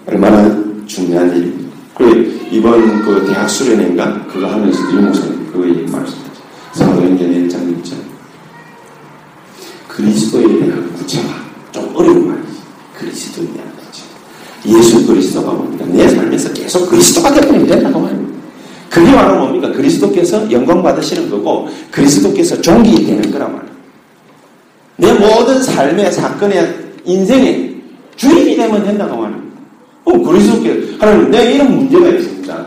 [0.07, 1.70] 얼마나 중요한 일입니다.
[1.95, 6.41] 그 이번 그 대학 수련회인가 그거 하면서 이 목사님 그거 얘기 말씀하죠.
[6.74, 7.95] 사도행전 1장 6절.
[9.88, 11.28] 그리스도에 대한 구체화
[11.72, 12.60] 좀 어려운 말이지.
[12.93, 14.80] 그리스도에 대한 구체화.
[14.80, 15.86] 예수 그리스도가 뭡니까?
[15.88, 18.39] 내 삶에서 계속 그리스도가 되면 된다고 말입니다.
[18.89, 19.72] 그게 바로 뭡니까?
[19.72, 23.76] 그리스도께서 영광 받으시는 거고 그리스도께서 종기 되는 거란 말이에요.
[24.97, 27.76] 내 모든 삶의 사건의 인생의
[28.16, 29.49] 주인이 되면 된다고 말입니다.
[30.05, 32.66] 어, 그리스도께 하나님 내가 이런 문제가 있습니다.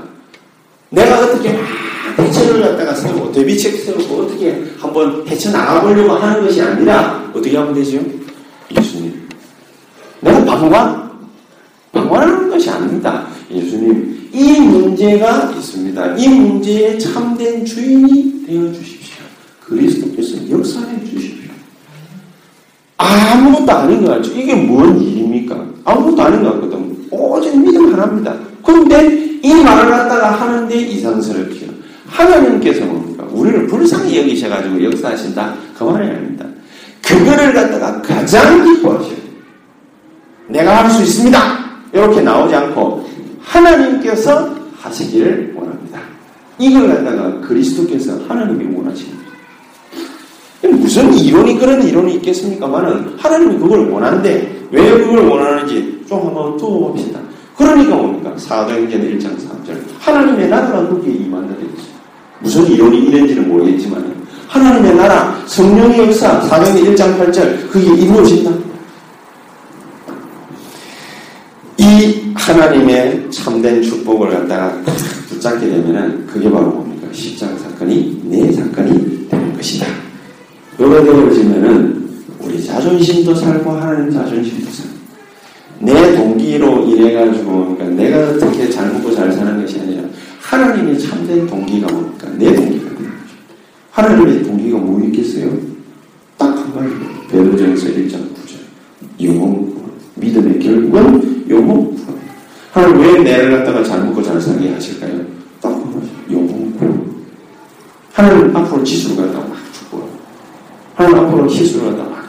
[0.90, 1.62] 내가 어떻게 막
[2.16, 7.98] 대처를 갖다가 세우고 대비책 세우고 어떻게 한번 대처 나가보려고 하는 것이 아니라 어떻게 하면 되죠?
[8.70, 9.28] 예수님.
[10.20, 11.11] 내가 방관
[11.92, 13.26] 방관하는 것이 아닙니다.
[13.50, 16.16] 예수님 이 문제가 있습니다.
[16.16, 19.22] 이 문제에 참된 주인이 되어 주십시오.
[19.66, 21.50] 그리스도께서 역사해 주십시오.
[22.96, 24.32] 아무것도 아닌 것 같죠.
[24.32, 25.66] 이게 뭔 일입니까?
[25.84, 27.06] 아무것도 아닌 것 같거든.
[27.10, 28.34] 오직 믿음 하나입니다.
[28.64, 31.70] 그런데 이 말을 갖다가 하는데 이상스럽게요.
[32.06, 33.26] 하나님께서 뭡니까?
[33.32, 35.54] 우리를 불쌍히 여기셔가지고 역사하신다?
[35.76, 36.46] 그 말이 아닙니다.
[37.02, 39.22] 그거를 갖다가 가장 기뻐하셔요.
[40.48, 41.61] 내가 할 수 있습니다.
[41.92, 43.06] 이렇게 나오지 않고
[43.40, 46.00] 하나님께서 하시기를 원합니다.
[46.58, 49.22] 이걸 갖다가 그리스도께서 하나님이 원하십니다.
[50.62, 57.20] 무슨 이론이 그런 이론이 있겠습니까만은 하나님이 그걸 원하는데 왜 그걸 원하는지 좀 한번 두어 봅시다.
[57.56, 58.32] 그러니까 뭡니까?
[58.36, 61.82] 사도행전 1장 3절 하나님의 나라가 거기에 임한다 되겠죠.
[62.40, 64.14] 무슨 이론이 있는지는 모르겠지만
[64.48, 68.71] 하나님의 나라 성령의 역사 사도행전 1장 8절 그게 이루어진다.
[71.92, 74.80] 이 하나님의 참된 축복을 갖다가
[75.28, 77.06] 붙잡게 되면은 그게 바로 뭡니까?
[77.12, 79.86] 십자가 사건이 내 사건이 되는 것이다.
[80.80, 82.08] 요가 되어지면은
[82.40, 84.92] 우리 자존심도 살고 하나님 자존심도 살고
[85.80, 90.04] 내 동기로 인해가지고 그러니까 내가 어떻게 잘 먹고 잘 사는 것이 아니라
[90.40, 92.28] 하나님의 참된 동기가 뭡니까?
[92.38, 93.34] 내 동기가 되는 거죠.
[93.90, 95.50] 하나님의 동기가 뭐 있겠어요?
[96.38, 96.94] 딱 한 가지
[97.30, 99.81] 베드로전서 1장 9절 영혼
[100.22, 101.96] 믿음의 결국은 영혼
[102.72, 105.20] 하나님 왜 내를 갖다가 잘 먹고 잘 살게 하실까요?
[105.60, 105.82] 딱
[108.12, 110.10] 하나님 앞으로 지수를 갖다가 막 축복하고
[110.94, 112.22] 하나님 앞으로 희수를 갖다가 막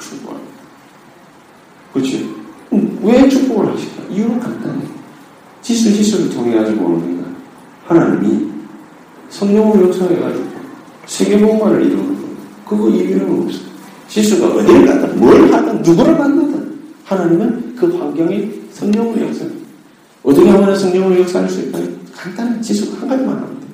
[1.93, 2.27] 그렇지?
[2.73, 4.03] 음, 왜 축복을 하실까?
[4.09, 4.79] 이유는 간단해.
[5.61, 7.31] 지수 지수를 통해 가지고 오는 거야.
[7.85, 8.47] 하나님이
[9.29, 10.43] 성령으로 역사해가지고
[11.05, 12.29] 세계복음화를 이루는 거야.
[12.67, 13.59] 그거 이유는 없어.
[14.09, 16.62] 지수가 어디를 갔든 뭘 하든 누구를 만나든
[17.13, 19.49] 하나님은 그 환경에 성령으로 역사해.
[20.23, 21.79] 어떻게 하면 성령으로 역사할 수 있다?
[22.15, 23.67] 간단한 지수 한 가지만 하면 돼.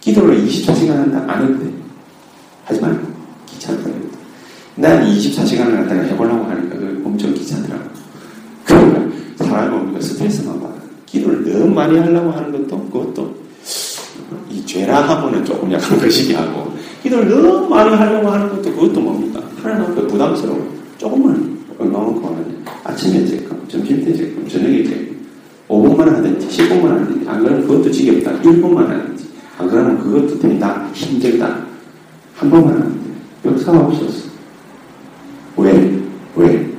[0.00, 1.72] 기도를 24시간 한다 안 해도 돼.
[2.64, 3.06] 하지 말고
[3.46, 3.90] 귀찮다.
[4.76, 7.84] 난 24시간을 갖다가 해보려고 하니까 그 엄청 귀찮더라고.
[8.64, 10.74] 그러니까 사람이 우리가 스트레스만 받아.
[11.06, 13.36] 기도를 너무 많이 하려고 하는 것도 그것도
[14.50, 19.40] 이 죄라 하면은 조금 약간 거시기 하고 기도를 너무 많이 하려고 하는 것도 그것도 뭡니까?
[19.62, 20.76] 하나님 앞에 부담스러워.
[20.98, 22.15] 조금만 엉망없고 하는데
[22.96, 25.26] 아침에 제끔, 점심 때 제끔, 저녁에 제끔
[25.68, 28.40] 5분만 하든지 10분만 하든지 안 그러면 그것도 지겹다.
[28.40, 29.28] 1분만 하든지
[29.58, 30.88] 안 그러면 그것도 된다.
[30.94, 31.66] 힘들다.
[32.36, 32.98] 한 번만
[33.42, 33.50] 돼.
[33.50, 34.30] 역사가 없었어.
[35.58, 36.02] 왜?
[36.36, 36.70] 왜?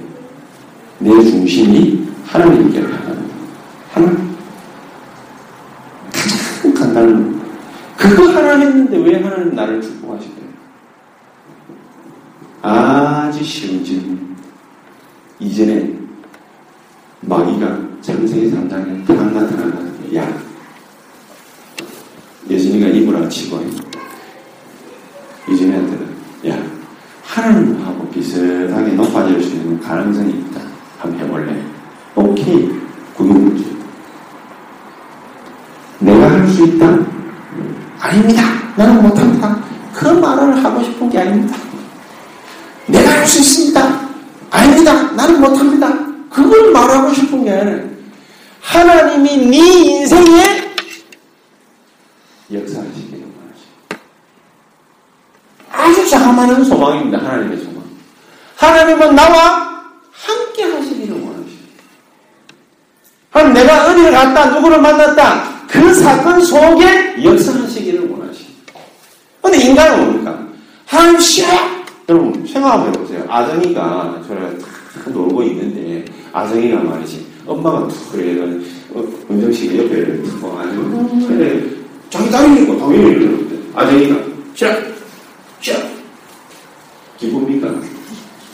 [0.97, 3.22] 내 중심이 하나님께 향한다.
[3.91, 4.28] 하나님.
[6.74, 7.41] 간단한
[7.95, 10.47] 그거 하나 했는데 왜 하나님 나를 축복하실까요?
[12.63, 14.36] 아주 쉬운 질문.
[15.39, 16.07] 이전에
[17.28, 20.26] 마귀가 창세기 3장에 딱 나타나는 야
[22.50, 23.60] 예수님과 이브라 치고
[25.50, 26.08] 이전에한테는
[26.50, 26.58] 야
[27.24, 30.62] 하나님하고 비슷하게 높아질 수 있는 가능성이 있다.
[31.00, 31.62] 한번 해볼래?
[32.16, 32.70] 오케이.
[33.16, 33.66] 구경문제.
[36.00, 36.98] 내가 할 수 있다?
[38.00, 38.44] 아닙니다.
[38.78, 39.60] 나는 못합니다.
[39.94, 41.58] 그 말을 하고 싶은 게 아닙니다.
[42.88, 44.08] 내가 할 수 있습니다.
[44.50, 45.12] 아닙니다.
[45.12, 45.97] 나는 못합니다.
[46.38, 47.84] 그걸 말하고 싶은 게
[48.62, 50.68] 하나님이 네 인생에
[52.54, 53.98] 역사하시기를 원하십니다.
[55.72, 57.18] 아주 자그마한 소망입니다.
[57.18, 57.84] 하나님의 소망.
[58.56, 61.84] 하나님은 나와 함께 하시기를 원하십니다.
[63.32, 68.74] 그럼 내가 어디를 갔다 누구를 만났다 그 사건 속에 역사하시기를 원하십니다.
[69.42, 70.40] 근데 인간은 뭡니까?
[70.86, 71.48] 하나님 싫어!
[72.08, 73.26] 여러분 생각해 보세요.
[73.28, 78.42] 아정이가 저를 탁 놀고 있는데 아정이가 말이지 엄마가 툭 그래
[78.94, 81.64] 어, 은정씨가 옆에 툭 와가지고 그래
[82.10, 84.16] 자기 딸이니까 당연히 이러는데 아정이가
[84.54, 84.72] 싫어!
[85.60, 85.78] 싫어!
[87.18, 87.74] 기쁩니까?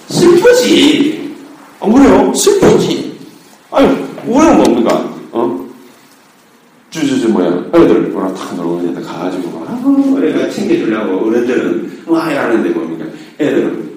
[0.09, 1.35] 슬프지.
[1.79, 2.33] 안 그래요?
[2.33, 3.17] 슬프지.
[3.71, 3.87] 아니,
[4.25, 5.13] 우리는 뭡니까?
[5.31, 5.69] 어?
[6.89, 7.65] 주주주 뭐야?
[7.73, 13.05] 애들 뭐라 탁 놀고 있는데 가가지고 아, 애가 챙겨주려고 어른들은 와 하는데 뭡니까?
[13.39, 13.92] 애들은 어,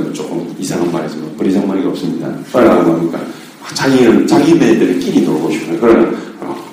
[0.00, 0.12] 뭡니까?
[0.12, 2.34] 조금 이상한 말이지만 버리장머리가 없습니다.
[2.52, 3.20] 빨라 뭡니까?
[3.74, 5.78] 자기는 자기네들끼리 놀고 싶어요.
[5.80, 6.68] 그러나 어,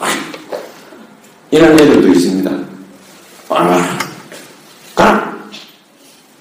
[1.51, 2.51] 이런 애들도 있습니다.
[3.49, 3.99] 아,
[4.95, 5.37] 가라.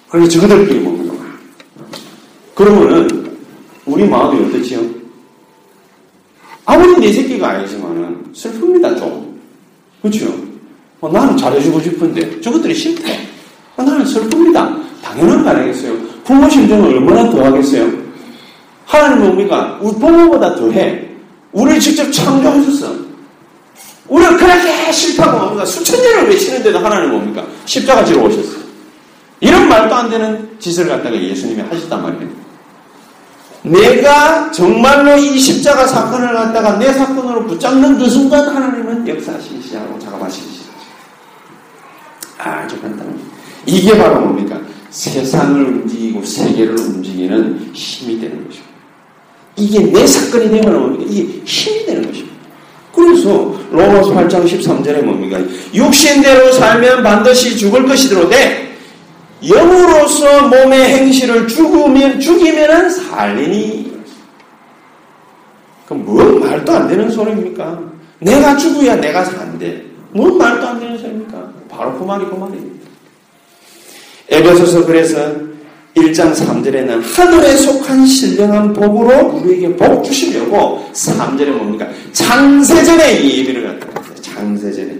[0.08, 1.18] 그래서 저들끼리 먹는 거야.
[2.54, 3.36] 그러면은
[3.84, 4.80] 우리 마음이 어떻지요?
[6.64, 9.40] 아무리 내 새끼가 아니지만은 슬픕니다 좀.
[10.02, 10.32] 그렇죠?
[11.00, 13.28] 어, 나는 잘해주고 싶은데 저것들이 싫대.
[13.76, 15.02] 어, 나는 슬픕니다.
[15.02, 16.05] 당연한 거 아니겠어요?
[16.26, 17.88] 부모 심정은 얼마나 더하겠어요?
[18.84, 19.78] 하나님 뭡니까?
[19.80, 21.08] 우리 부모보다 더해.
[21.52, 22.94] 우리를 직접 창조하셨어.
[24.08, 25.64] 우리가 그렇게 싫다고 뭡니까?
[25.64, 27.44] 수천 년을 외치는데도 하나님 뭡니까?
[27.64, 28.66] 십자가 지러 오셨어.
[29.40, 32.46] 이런 말도 안 되는 짓을 갖다가 예수님이 하셨단 말이에요.
[33.62, 40.46] 내가 정말로 이 십자가 사건을 갖다가 내 사건으로 붙잡는 그 순간 하나님은 역사하시기 시작하고 작업하시기
[40.48, 40.86] 시작하죠.
[42.38, 43.36] 아주 간단합니다.
[43.66, 44.60] 이게 바로 뭡니까?
[44.90, 48.76] 세상을 움직이고 세계를 움직이는 힘이 되는 것입니다.
[49.56, 51.04] 이게 내 사건이 되면 뭡니까?
[51.08, 52.36] 이게 힘이 되는 것입니다.
[52.94, 55.38] 그래서 로마서 8장 13절에 뭡니까?
[55.74, 58.74] 육신대로 살면 반드시 죽을 것이더라되
[59.46, 63.96] 영으로서 몸의 행실을 죽으면 죽이면은 살리니.
[65.86, 67.80] 그럼 뭔 말도 안 되는 소리입니까?
[68.18, 69.84] 내가 죽어야 내가 산대.
[70.10, 71.52] 뭔 말도 안 되는 소리입니까?
[71.68, 72.75] 바로 그 말이 그 말입니다.
[74.28, 75.34] 에베소서 그래서
[75.96, 81.86] 1장 3절에는 하늘에 속한 신령한 복으로 우리에게 복 주시려고 3절에 뭡니까?
[82.12, 84.14] 창세전에 이 예비를 갖다 놨어요.
[84.20, 84.94] 창세전에.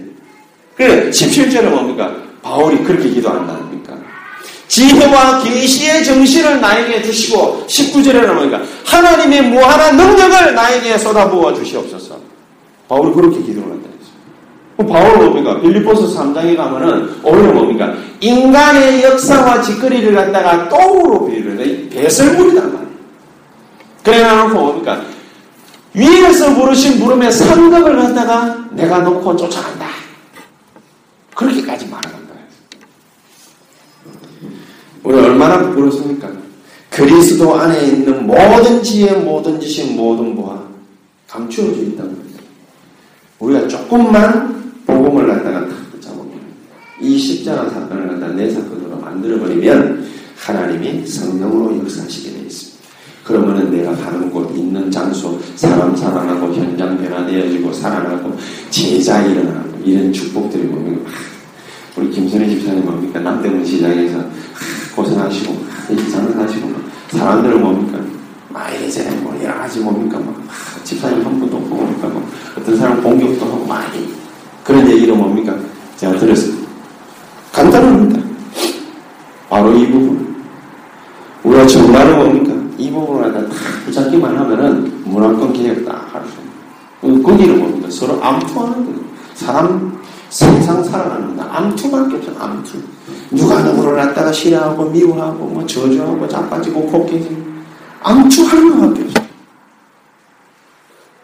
[0.75, 2.15] 그래 17절에 뭡니까?
[2.41, 3.67] 바울이 그렇게 기도한다는
[4.67, 8.61] 지혜와 계시의 정신을 나에게 주시고 19절에는 뭡니까?
[8.85, 12.19] 하나님의 무한한 능력을 나에게 쏟아부어 주시옵소서.
[12.87, 13.66] 바울이 그렇게 기도를.
[14.85, 15.59] 바울은 뭡니까?
[15.59, 17.93] 빌리포스 3장에 가면은 오히려 뭡니까?
[18.19, 21.89] 인간의 역사와 짓거리를 갖다가 똥으로 비유를 해.
[21.89, 22.87] 배설물이단 말이에요.
[24.03, 25.01] 그래 놓고 뭡니까?
[25.93, 29.87] 위에서 부르신 부름의 상급을 갖다가 내가 놓고 쫓아간다.
[31.33, 32.17] 그렇게까지 말하는
[35.03, 35.25] 거예요.
[35.25, 36.29] 얼마나 부끄럽습니까?
[36.91, 40.61] 그리스도 안에 있는 모든 지혜, 모든 지식, 모든 보화
[41.27, 42.43] 감추어져 있다는 거죠.
[43.39, 44.56] 우리가 조금만
[45.07, 46.31] 복음을 갖다가 탁 붙잡으면
[46.99, 50.05] 이 십자가 사건을 갖다 내 사건으로 만들어버리면
[50.37, 52.77] 하나님이 성령으로 역사하시게 되어 있습니다.
[53.23, 58.37] 그러면은 내가 가는 곳, 있는 장소, 사람 살아나고 현장 변화되어지고 살아나고
[58.69, 61.05] 제자 일어나고 이런 축복들이 보면
[61.95, 63.19] 우리 김선희 집사님 뭡니까?
[63.19, 64.23] 남대문 시장에서
[64.95, 65.65] 고생하시고
[66.11, 66.73] 장사하시고
[67.11, 67.99] 사람들은 뭡니까?
[68.49, 70.19] 막 이제 뭐 여러 가지 뭡니까?
[70.19, 70.35] 막
[70.83, 72.07] 집사님 한 분도 없고 뭡니까?
[72.07, 72.25] 뭐
[72.57, 74.26] 어떤 사람 공격도 하고 많이
[74.67, 75.55] 그런 얘기를 뭡니까
[75.95, 76.53] 제가 들었어요.
[77.53, 78.21] 간단합니다.
[79.49, 80.43] 바로 이 부분.
[81.41, 82.53] 우리가 정말로 뭡니까?
[82.77, 83.55] 이 부분을 갖다 다
[83.85, 86.33] 붙잡기만 하면은 문화권 개혁 딱할수
[87.01, 87.23] 있는.
[87.23, 87.89] 거기는 뭡니까?
[87.89, 88.99] 서로 암투하는 거예요.
[89.35, 89.97] 사람
[90.29, 92.77] 세상 살아가는 다 암투밖에 없어 암투.
[93.31, 97.41] 누가 누구를 갖다가 싫어하고 미워하고 뭐 저주하고 자빠지고 코끼지
[98.03, 99.27] 암투하는 것밖에 없어.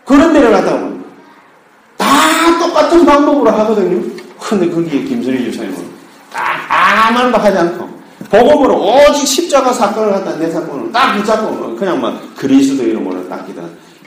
[0.06, 0.94] 그런 데를 갖다가
[1.98, 2.24] 다
[3.44, 4.02] 방법으로 하거든요.
[4.40, 5.78] 근데 거기에 김선희 주사님은
[6.70, 7.90] 아무 말도 하지 않고
[8.30, 13.62] 복음으로 오직 십자가 사건을 갖다 내 사건을 딱 붙잡고 그냥 막 그리스도 이름으로 딱 기다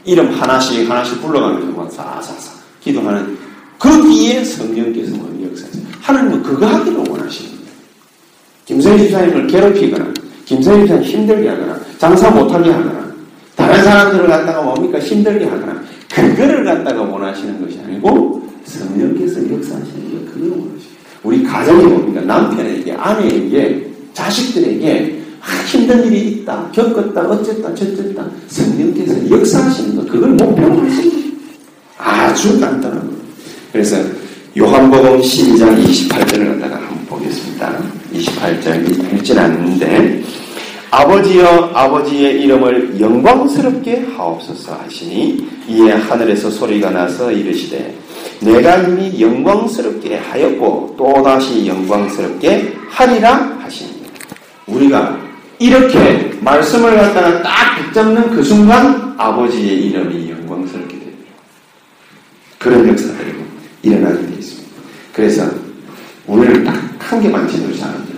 [0.05, 3.39] 이름 하나씩 하나씩 불러가면서 막 사사사 기도하는
[3.79, 5.85] 거기에 성령께서 역사하세요.
[6.01, 7.73] 하나님은 그거 하기를 원하시는 거예요.
[8.65, 10.13] 김선희 집사님을 괴롭히거나
[10.45, 13.07] 김선희 집사님 힘들게 하거나 장사 못하게 하거나
[13.55, 20.51] 다른 사람들을 갖다가 뭡니까 힘들게 하거나 그거를 갖다가 원하시는 것이 아니고 성령께서 역사하시는 게 그걸
[20.51, 29.31] 원하시는 우리 가정이 뭡니까 남편에게 아내에게 자식들에게 아, 힘든 일이 있다 겪었다 어쨌다 저쨌다 성령께서
[29.31, 31.27] 역사하시는 것 그걸 목표로 하시는 거예요.
[31.99, 33.17] 아주 간단한 거예요.
[33.73, 33.97] 그래서
[34.59, 37.79] 요한복음 12장 28절을 갖다가 한번 보겠습니다.
[38.13, 40.23] 28절 읽진 않는데
[40.91, 47.95] 아버지여 아버지의 이름을 영광스럽게 하옵소서 하시니 이에 하늘에서 소리가 나서 이르시되
[48.41, 54.03] 내가 이미 영광스럽게 하였고 또다시 영광스럽게 하리라 하시니
[54.67, 55.19] 우리가
[55.59, 61.31] 이렇게 말씀을 갖다가 딱 붙잡는 그 순간 아버지의 이름이 영광스럽게 됩니다.
[62.59, 63.35] 그런 역사들이
[63.83, 64.73] 일어나게 되어 있습니다.
[65.13, 65.45] 그래서
[66.27, 68.15] 오늘 딱 한 개만 지도를 사람들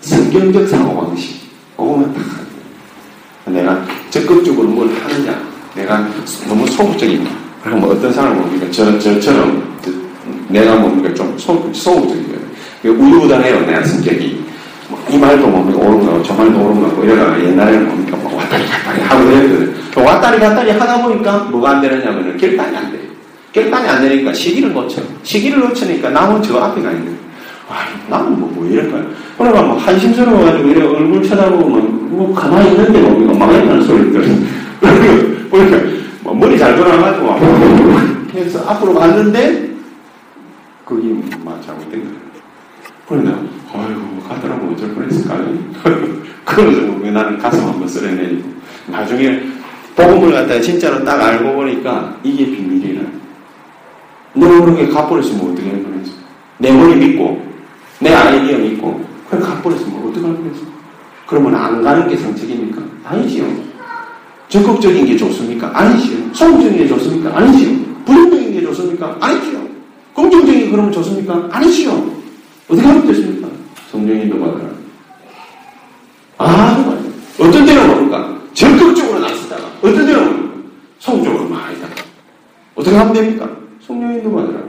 [0.00, 1.40] 성경적 사고방식
[1.76, 5.42] 그거만 딱 내가 적극적으로 뭘 하느냐
[5.74, 6.08] 내가
[6.48, 7.30] 너무 소극적인가
[7.62, 8.66] 그럼 뭐 어떤 사람은 뭡니까?
[8.70, 9.62] 저, 저처럼
[10.48, 11.12] 내가 뭡니까?
[11.14, 12.38] 좀 소, 소극적이에요.
[12.84, 14.44] 우유부단해요 내가 성격이.
[14.88, 15.78] 뭐 이 말도 뭡니까?
[15.80, 18.16] 옳은 거고 저 말도 옳은 거고 이러다가 옛날에는 뭡니까?
[18.22, 19.74] 뭐 왔다리 갔다리 하고 그랬거든.
[19.96, 23.00] 왔다리 갔다리 하다 보니까 뭐가 안 되느냐면은 결단이 안 돼요
[23.52, 25.02] 결단이 안 되니까 시기를 놓쳐.
[25.22, 27.18] 시기를 놓치니까 나는 저 앞에 가 있는.
[27.68, 29.04] 아, 나는 뭐, 뭐 이럴까요?
[29.38, 34.24] 그러니까 뭐 한심스러워가지고 이래 얼굴 쳐다보면 뭐 가만히 있는데 뭐 망했다는 소리 들어.
[35.50, 35.99] 그러니까 뭐
[36.34, 37.28] 머리 잘 돌아가지고
[38.34, 39.70] 해서 앞으로 갔는데
[40.84, 42.16] 거기 막 잘못된 거예요.
[43.08, 43.38] 그러니까
[43.72, 45.58] 아이고 가더라고 어쩔 뻔했을까요?
[46.44, 48.48] 그러면서 뭐 나는 가슴 한번 쓰려내리고
[48.86, 49.42] 나중에
[49.96, 53.02] 복음을 갖다가 진짜로 딱 알고 보니까 이게 비밀이라.
[54.34, 56.12] 너 모르게 갚버렸으면 어떻게 할 뻔했어?
[56.58, 57.44] 내 머리 믿고,
[57.98, 60.62] 내 아이디어 믿고, 그래 갚버렸으면 어떻게 할 뻔했어?
[61.26, 62.80] 그러면 안 가는 게 정책입니까?
[63.04, 63.46] 아니지요.
[64.50, 65.70] 적극적인 게 좋습니까?
[65.72, 66.34] 아니지요.
[66.34, 67.36] 소극적인 게 좋습니까?
[67.36, 67.70] 아니지요.
[68.04, 69.16] 부정적인 게 좋습니까?
[69.20, 69.60] 아니지요.
[70.14, 71.48] 긍정적인 게 그러면 좋습니까?
[71.52, 71.92] 아니지요.
[72.68, 73.48] 어떻게 하면 됐습니까?
[73.92, 74.70] 성령님도 받아라.
[76.38, 76.98] 아, 정말.
[77.38, 78.38] 어떤 때는 모를까?
[78.52, 80.50] 적극적으로 나서다가, 어떤 때는 모를까?
[80.98, 81.94] 소극적으로 많이 다가
[82.74, 83.48] 어떻게 하면 됩니까?
[83.86, 84.60] 성령님도 받으라.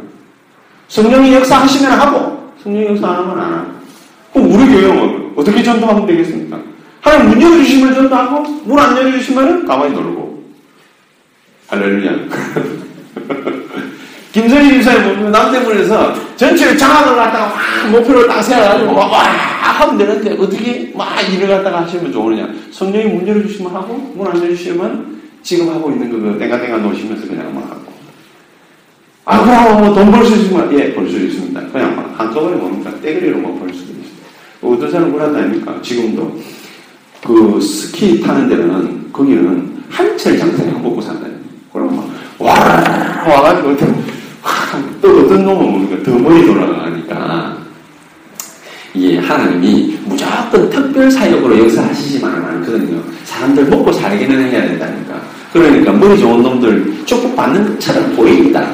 [0.90, 3.72] 성령이 역사하시면 하고, 성령이 역사 안 하면 안 하고.
[4.34, 6.71] 그럼 우리 교회는 어떻게 전도하면 되겠습니까?
[7.02, 10.44] 하나님 문 열어주시면 전도하고, 문 안 열어주시면 가만히 놀고.
[11.68, 12.12] 할렐루야.
[14.32, 20.32] 김선희 집사님 보면 남대문에서 전체를 장악을 갖다가 확 목표를 딱 세워가지고 막, 와 하면 되는데
[20.42, 22.48] 어떻게 막 일을 갖다가 하시면 좋으느냐.
[22.72, 27.64] 성령이 문 열어주시면 하고, 문 안 열어주시면 지금 하고 있는 거 땡가땡가 놓으시면서 그냥 막
[27.72, 27.82] 하고.
[29.26, 31.60] 아, 그럼 뭐돈 벌 수 있으면, 예, 벌 수 있습니다.
[31.72, 32.92] 그냥 막 한꺼번에 뭡니까?
[33.02, 34.22] 떼거리로 뭐벌 수도 있습니다.
[34.62, 36.40] 어떤 사람은 그렇다니까 지금도
[37.26, 41.34] 그 스키 타는 데는 거기는 한철 장사를 먹고 산다니.
[41.72, 42.10] 그럼 막,
[42.40, 42.54] 와,
[43.28, 43.78] 와가지고,
[45.02, 46.04] 또 어떤 놈은?
[46.04, 47.58] 더 머리 돌아가니까.
[48.94, 53.02] 이게 하나님이 무조건 특별 사역으로 역사하시지만은 않거든요.
[53.24, 55.22] 사람들 먹고 살기는 해야 된다니까.
[55.54, 58.68] 그러니까 머리 좋은 놈들 축복받는 것처럼 보입니다.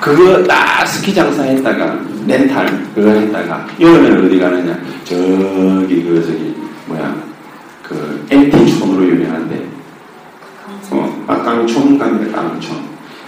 [0.00, 6.54] 그거 딱 스키 장사했다가 렌탈 그거 했다가 여름에는 어디 가느냐 저기 그 저기
[6.86, 6.96] 뭐
[8.30, 9.68] 액티촌으로 유명한데.
[10.90, 12.76] 어, 아, 깡총 갑니다 깡총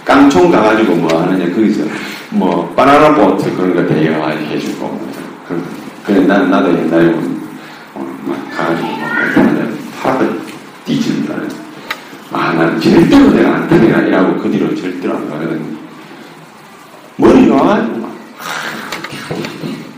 [0.05, 1.83] 깡총 가가지고 뭐 하느냐 거기서
[2.31, 5.11] 뭐 바나나 보트 그런 거 대여하게 해주고 뭐
[5.47, 5.63] 그런.
[6.05, 7.09] 그래 난 나도 옛날에
[7.93, 8.97] 뭐, 막 가가지고 뭐
[10.01, 10.33] 팔아서
[10.85, 11.49] 뒤집는다는
[12.31, 15.77] 아난 절대로 내가 안 타니라 이라고 그 뒤로 절대로 안 가거든.
[17.17, 18.09] 머리가 와가지고 막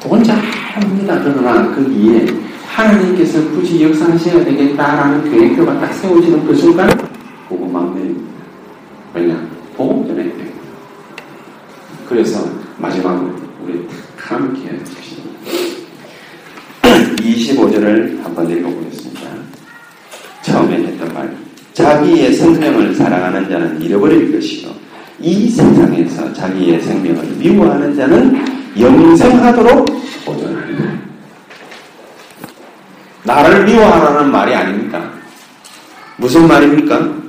[0.04, 1.20] 혼자 합니다.
[1.24, 2.26] 그러나 거기에
[2.76, 6.90] 하나님께서 굳이 역사하셔야 되겠다라는 계획표가 딱 세워지는 그 순간
[7.50, 8.32] 그거 막내입니다.
[9.14, 9.48] 왜냐?
[9.76, 10.52] 보험 전에 돼요.
[12.08, 12.48] 그래서
[12.78, 13.86] 마지막으로 우리
[14.18, 15.24] 탁 함께 해주십시오.
[17.18, 19.22] 25절을 한번 읽어보겠습니다.
[20.42, 21.36] 처음에 했던 말.
[21.74, 24.72] 자기의 생명을 사랑하는 자는 잃어버릴 것이요.
[25.20, 28.44] 이 세상에서 자기의 생명을 미워하는 자는
[28.80, 29.86] 영생하도록
[30.26, 30.91] 보존하리라.
[33.32, 35.10] 나를 미워하라는 말이 아닙니까?
[36.18, 37.22] 무슨 말입니까?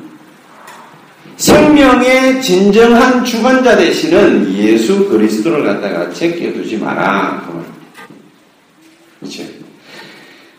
[1.36, 7.42] 생명의 진정한 주관자 되시는 예수 그리스도를 갖다가 제껴두지 마라.
[7.46, 7.64] 그 말.
[9.20, 9.42] 그렇죠?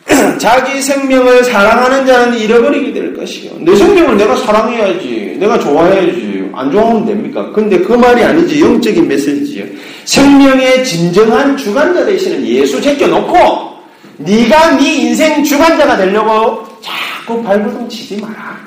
[0.39, 3.51] 자기 생명을 사랑하는 자는 잃어버리게 될 것이요.
[3.59, 5.37] 내 생명을 내가 사랑해야지.
[5.39, 6.49] 내가 좋아해야지.
[6.53, 7.51] 안 좋아하면 됩니까?
[7.53, 8.61] 근데 그 말이 아니지.
[8.61, 9.65] 영적인 메시지요.
[10.05, 13.72] 생명의 진정한 주관자 되시는 예수 제껴놓고
[14.23, 18.57] 네가 네 인생 주관자가 되려고 자꾸 발버둥 치지 마라.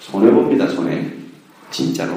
[0.00, 0.66] 손해 봅니다.
[0.68, 1.04] 손해.
[1.70, 2.12] 진짜로.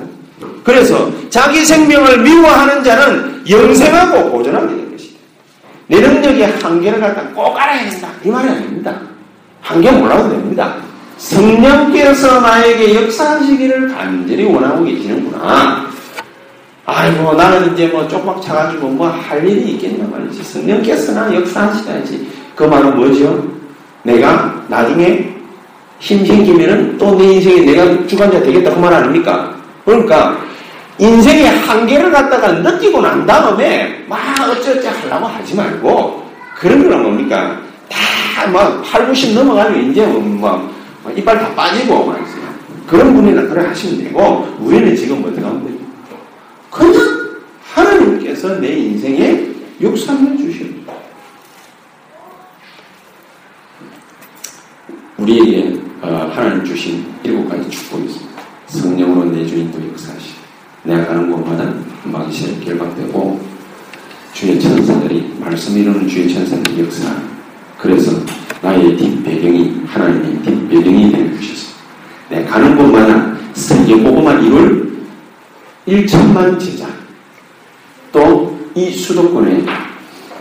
[0.64, 5.20] 그래서 자기 생명을 미워하는 자는 영생하고 보존하게 될 것이다.
[5.88, 8.09] 내 능력의 한계를 갖다 꼭 알아야 된다.
[8.24, 8.99] 이 말이 아닙니다.
[9.62, 10.76] 한계 몰라도 됩니다.
[11.18, 15.86] 성령께서 나에게 역사하시기를 간절히 원하고 계시는구나.
[16.86, 20.43] 아이고, 나는 이제 뭐 쪽박 차가지고 뭐 할 일이 있겠냐 말이지.
[20.43, 22.28] 성령께서 나 역사하시야지.
[22.55, 23.43] 그 말은 뭐죠?
[24.03, 25.29] 내가 나중에
[25.99, 29.53] 힘 생기면은 또 내 인생에 내가 주관자 되겠다 그말 아닙니까?
[29.85, 30.37] 그러니까
[30.97, 36.25] 인생의 한계를 갖다가 느끼고 난 다음에 막 어쩌어쩌 하려고 하지 말고
[36.59, 37.59] 그런 거는 뭡니까?
[37.89, 40.71] 다 막 8, 90 넘어가면 이제 뭐
[41.15, 42.31] 이빨 다 빠지고 말이죠.
[42.87, 45.77] 그런 분이나 그래 하시면 되고 우리는 지금 어떻게 하면 돼요?
[46.69, 47.39] 그냥
[47.73, 49.45] 하나님께서 내 인생에
[49.81, 50.93] 역사해 주십니다.
[55.17, 58.41] 우리에게 어, 하나님 주신 일곱 가지 축복이 있습니다.
[58.65, 60.32] 성령으로 내 주 인도 역사하시.
[60.82, 61.71] 내가 가는 곳마다
[62.05, 63.39] 마귀시에 결박되고
[64.34, 67.15] 주의 천사들이 말씀 이루는 주의 천사들이 역사.
[67.77, 68.11] 그래서
[68.63, 71.75] 나의 뒷배경이 하나님의 뒷배경이 되어 주셔서
[72.32, 75.03] 내가 가는 곳마다 세계 보고만 이룰
[75.88, 76.88] 1천만 제자
[78.11, 79.65] 또 이 수도권에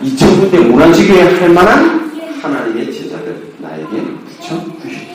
[0.01, 2.09] 2천 군데 문화지교에 할 만한
[2.41, 3.89] 하나님의 제자들 나에게
[4.25, 5.11] 붙여 주십시오.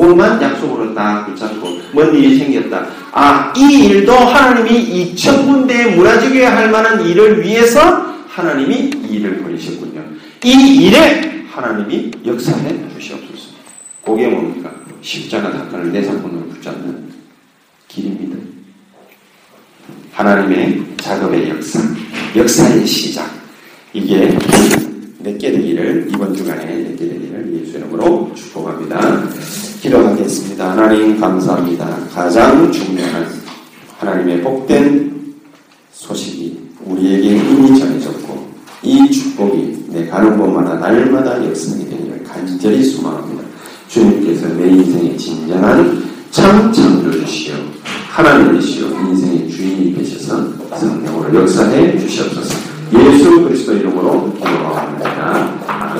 [0.00, 2.86] 그것만 약속으로 딱 붙잡고 뭔 일이 생겼다.
[3.12, 10.02] 아, 이 일도 하나님이 2천 군데의 문화지교에 할 만한 일을 위해서 하나님이 이 일을 벌이셨군요.
[10.42, 13.50] 이 일에 하나님이 역사해 주시옵소서.
[14.02, 14.70] 그게 뭡니까?
[15.02, 17.10] 십자가 사건을 내 사건으로 붙잡는
[17.88, 18.38] 길입니다.
[20.12, 21.78] 하나님의 작업의 역사,
[22.34, 23.30] 역사의 시작.
[23.92, 24.38] 이게
[25.18, 29.28] 내게 되기를 이번 주간에 내게 되기를 예수 이름으로 축복합니다.
[29.80, 30.72] 기도하겠습니다.
[30.72, 31.86] 하나님 감사합니다.
[32.12, 33.26] 가장 중요한
[33.98, 35.34] 하나님의 복된
[35.92, 38.50] 소식이 우리에게 이미 전해졌고
[38.82, 43.42] 이 축복이 내 가는 곳마다 날마다 역사하게 되기를 간절히 소망합니다.
[43.88, 47.54] 주님께서 내 인생의 진정한 참 창조주시오
[48.10, 52.54] 하나님이시오 인생의 주인이 되셔서 성령으로 역사해 주시옵소서
[52.92, 55.99] 예수 그리스도 이름으로 기도합니다.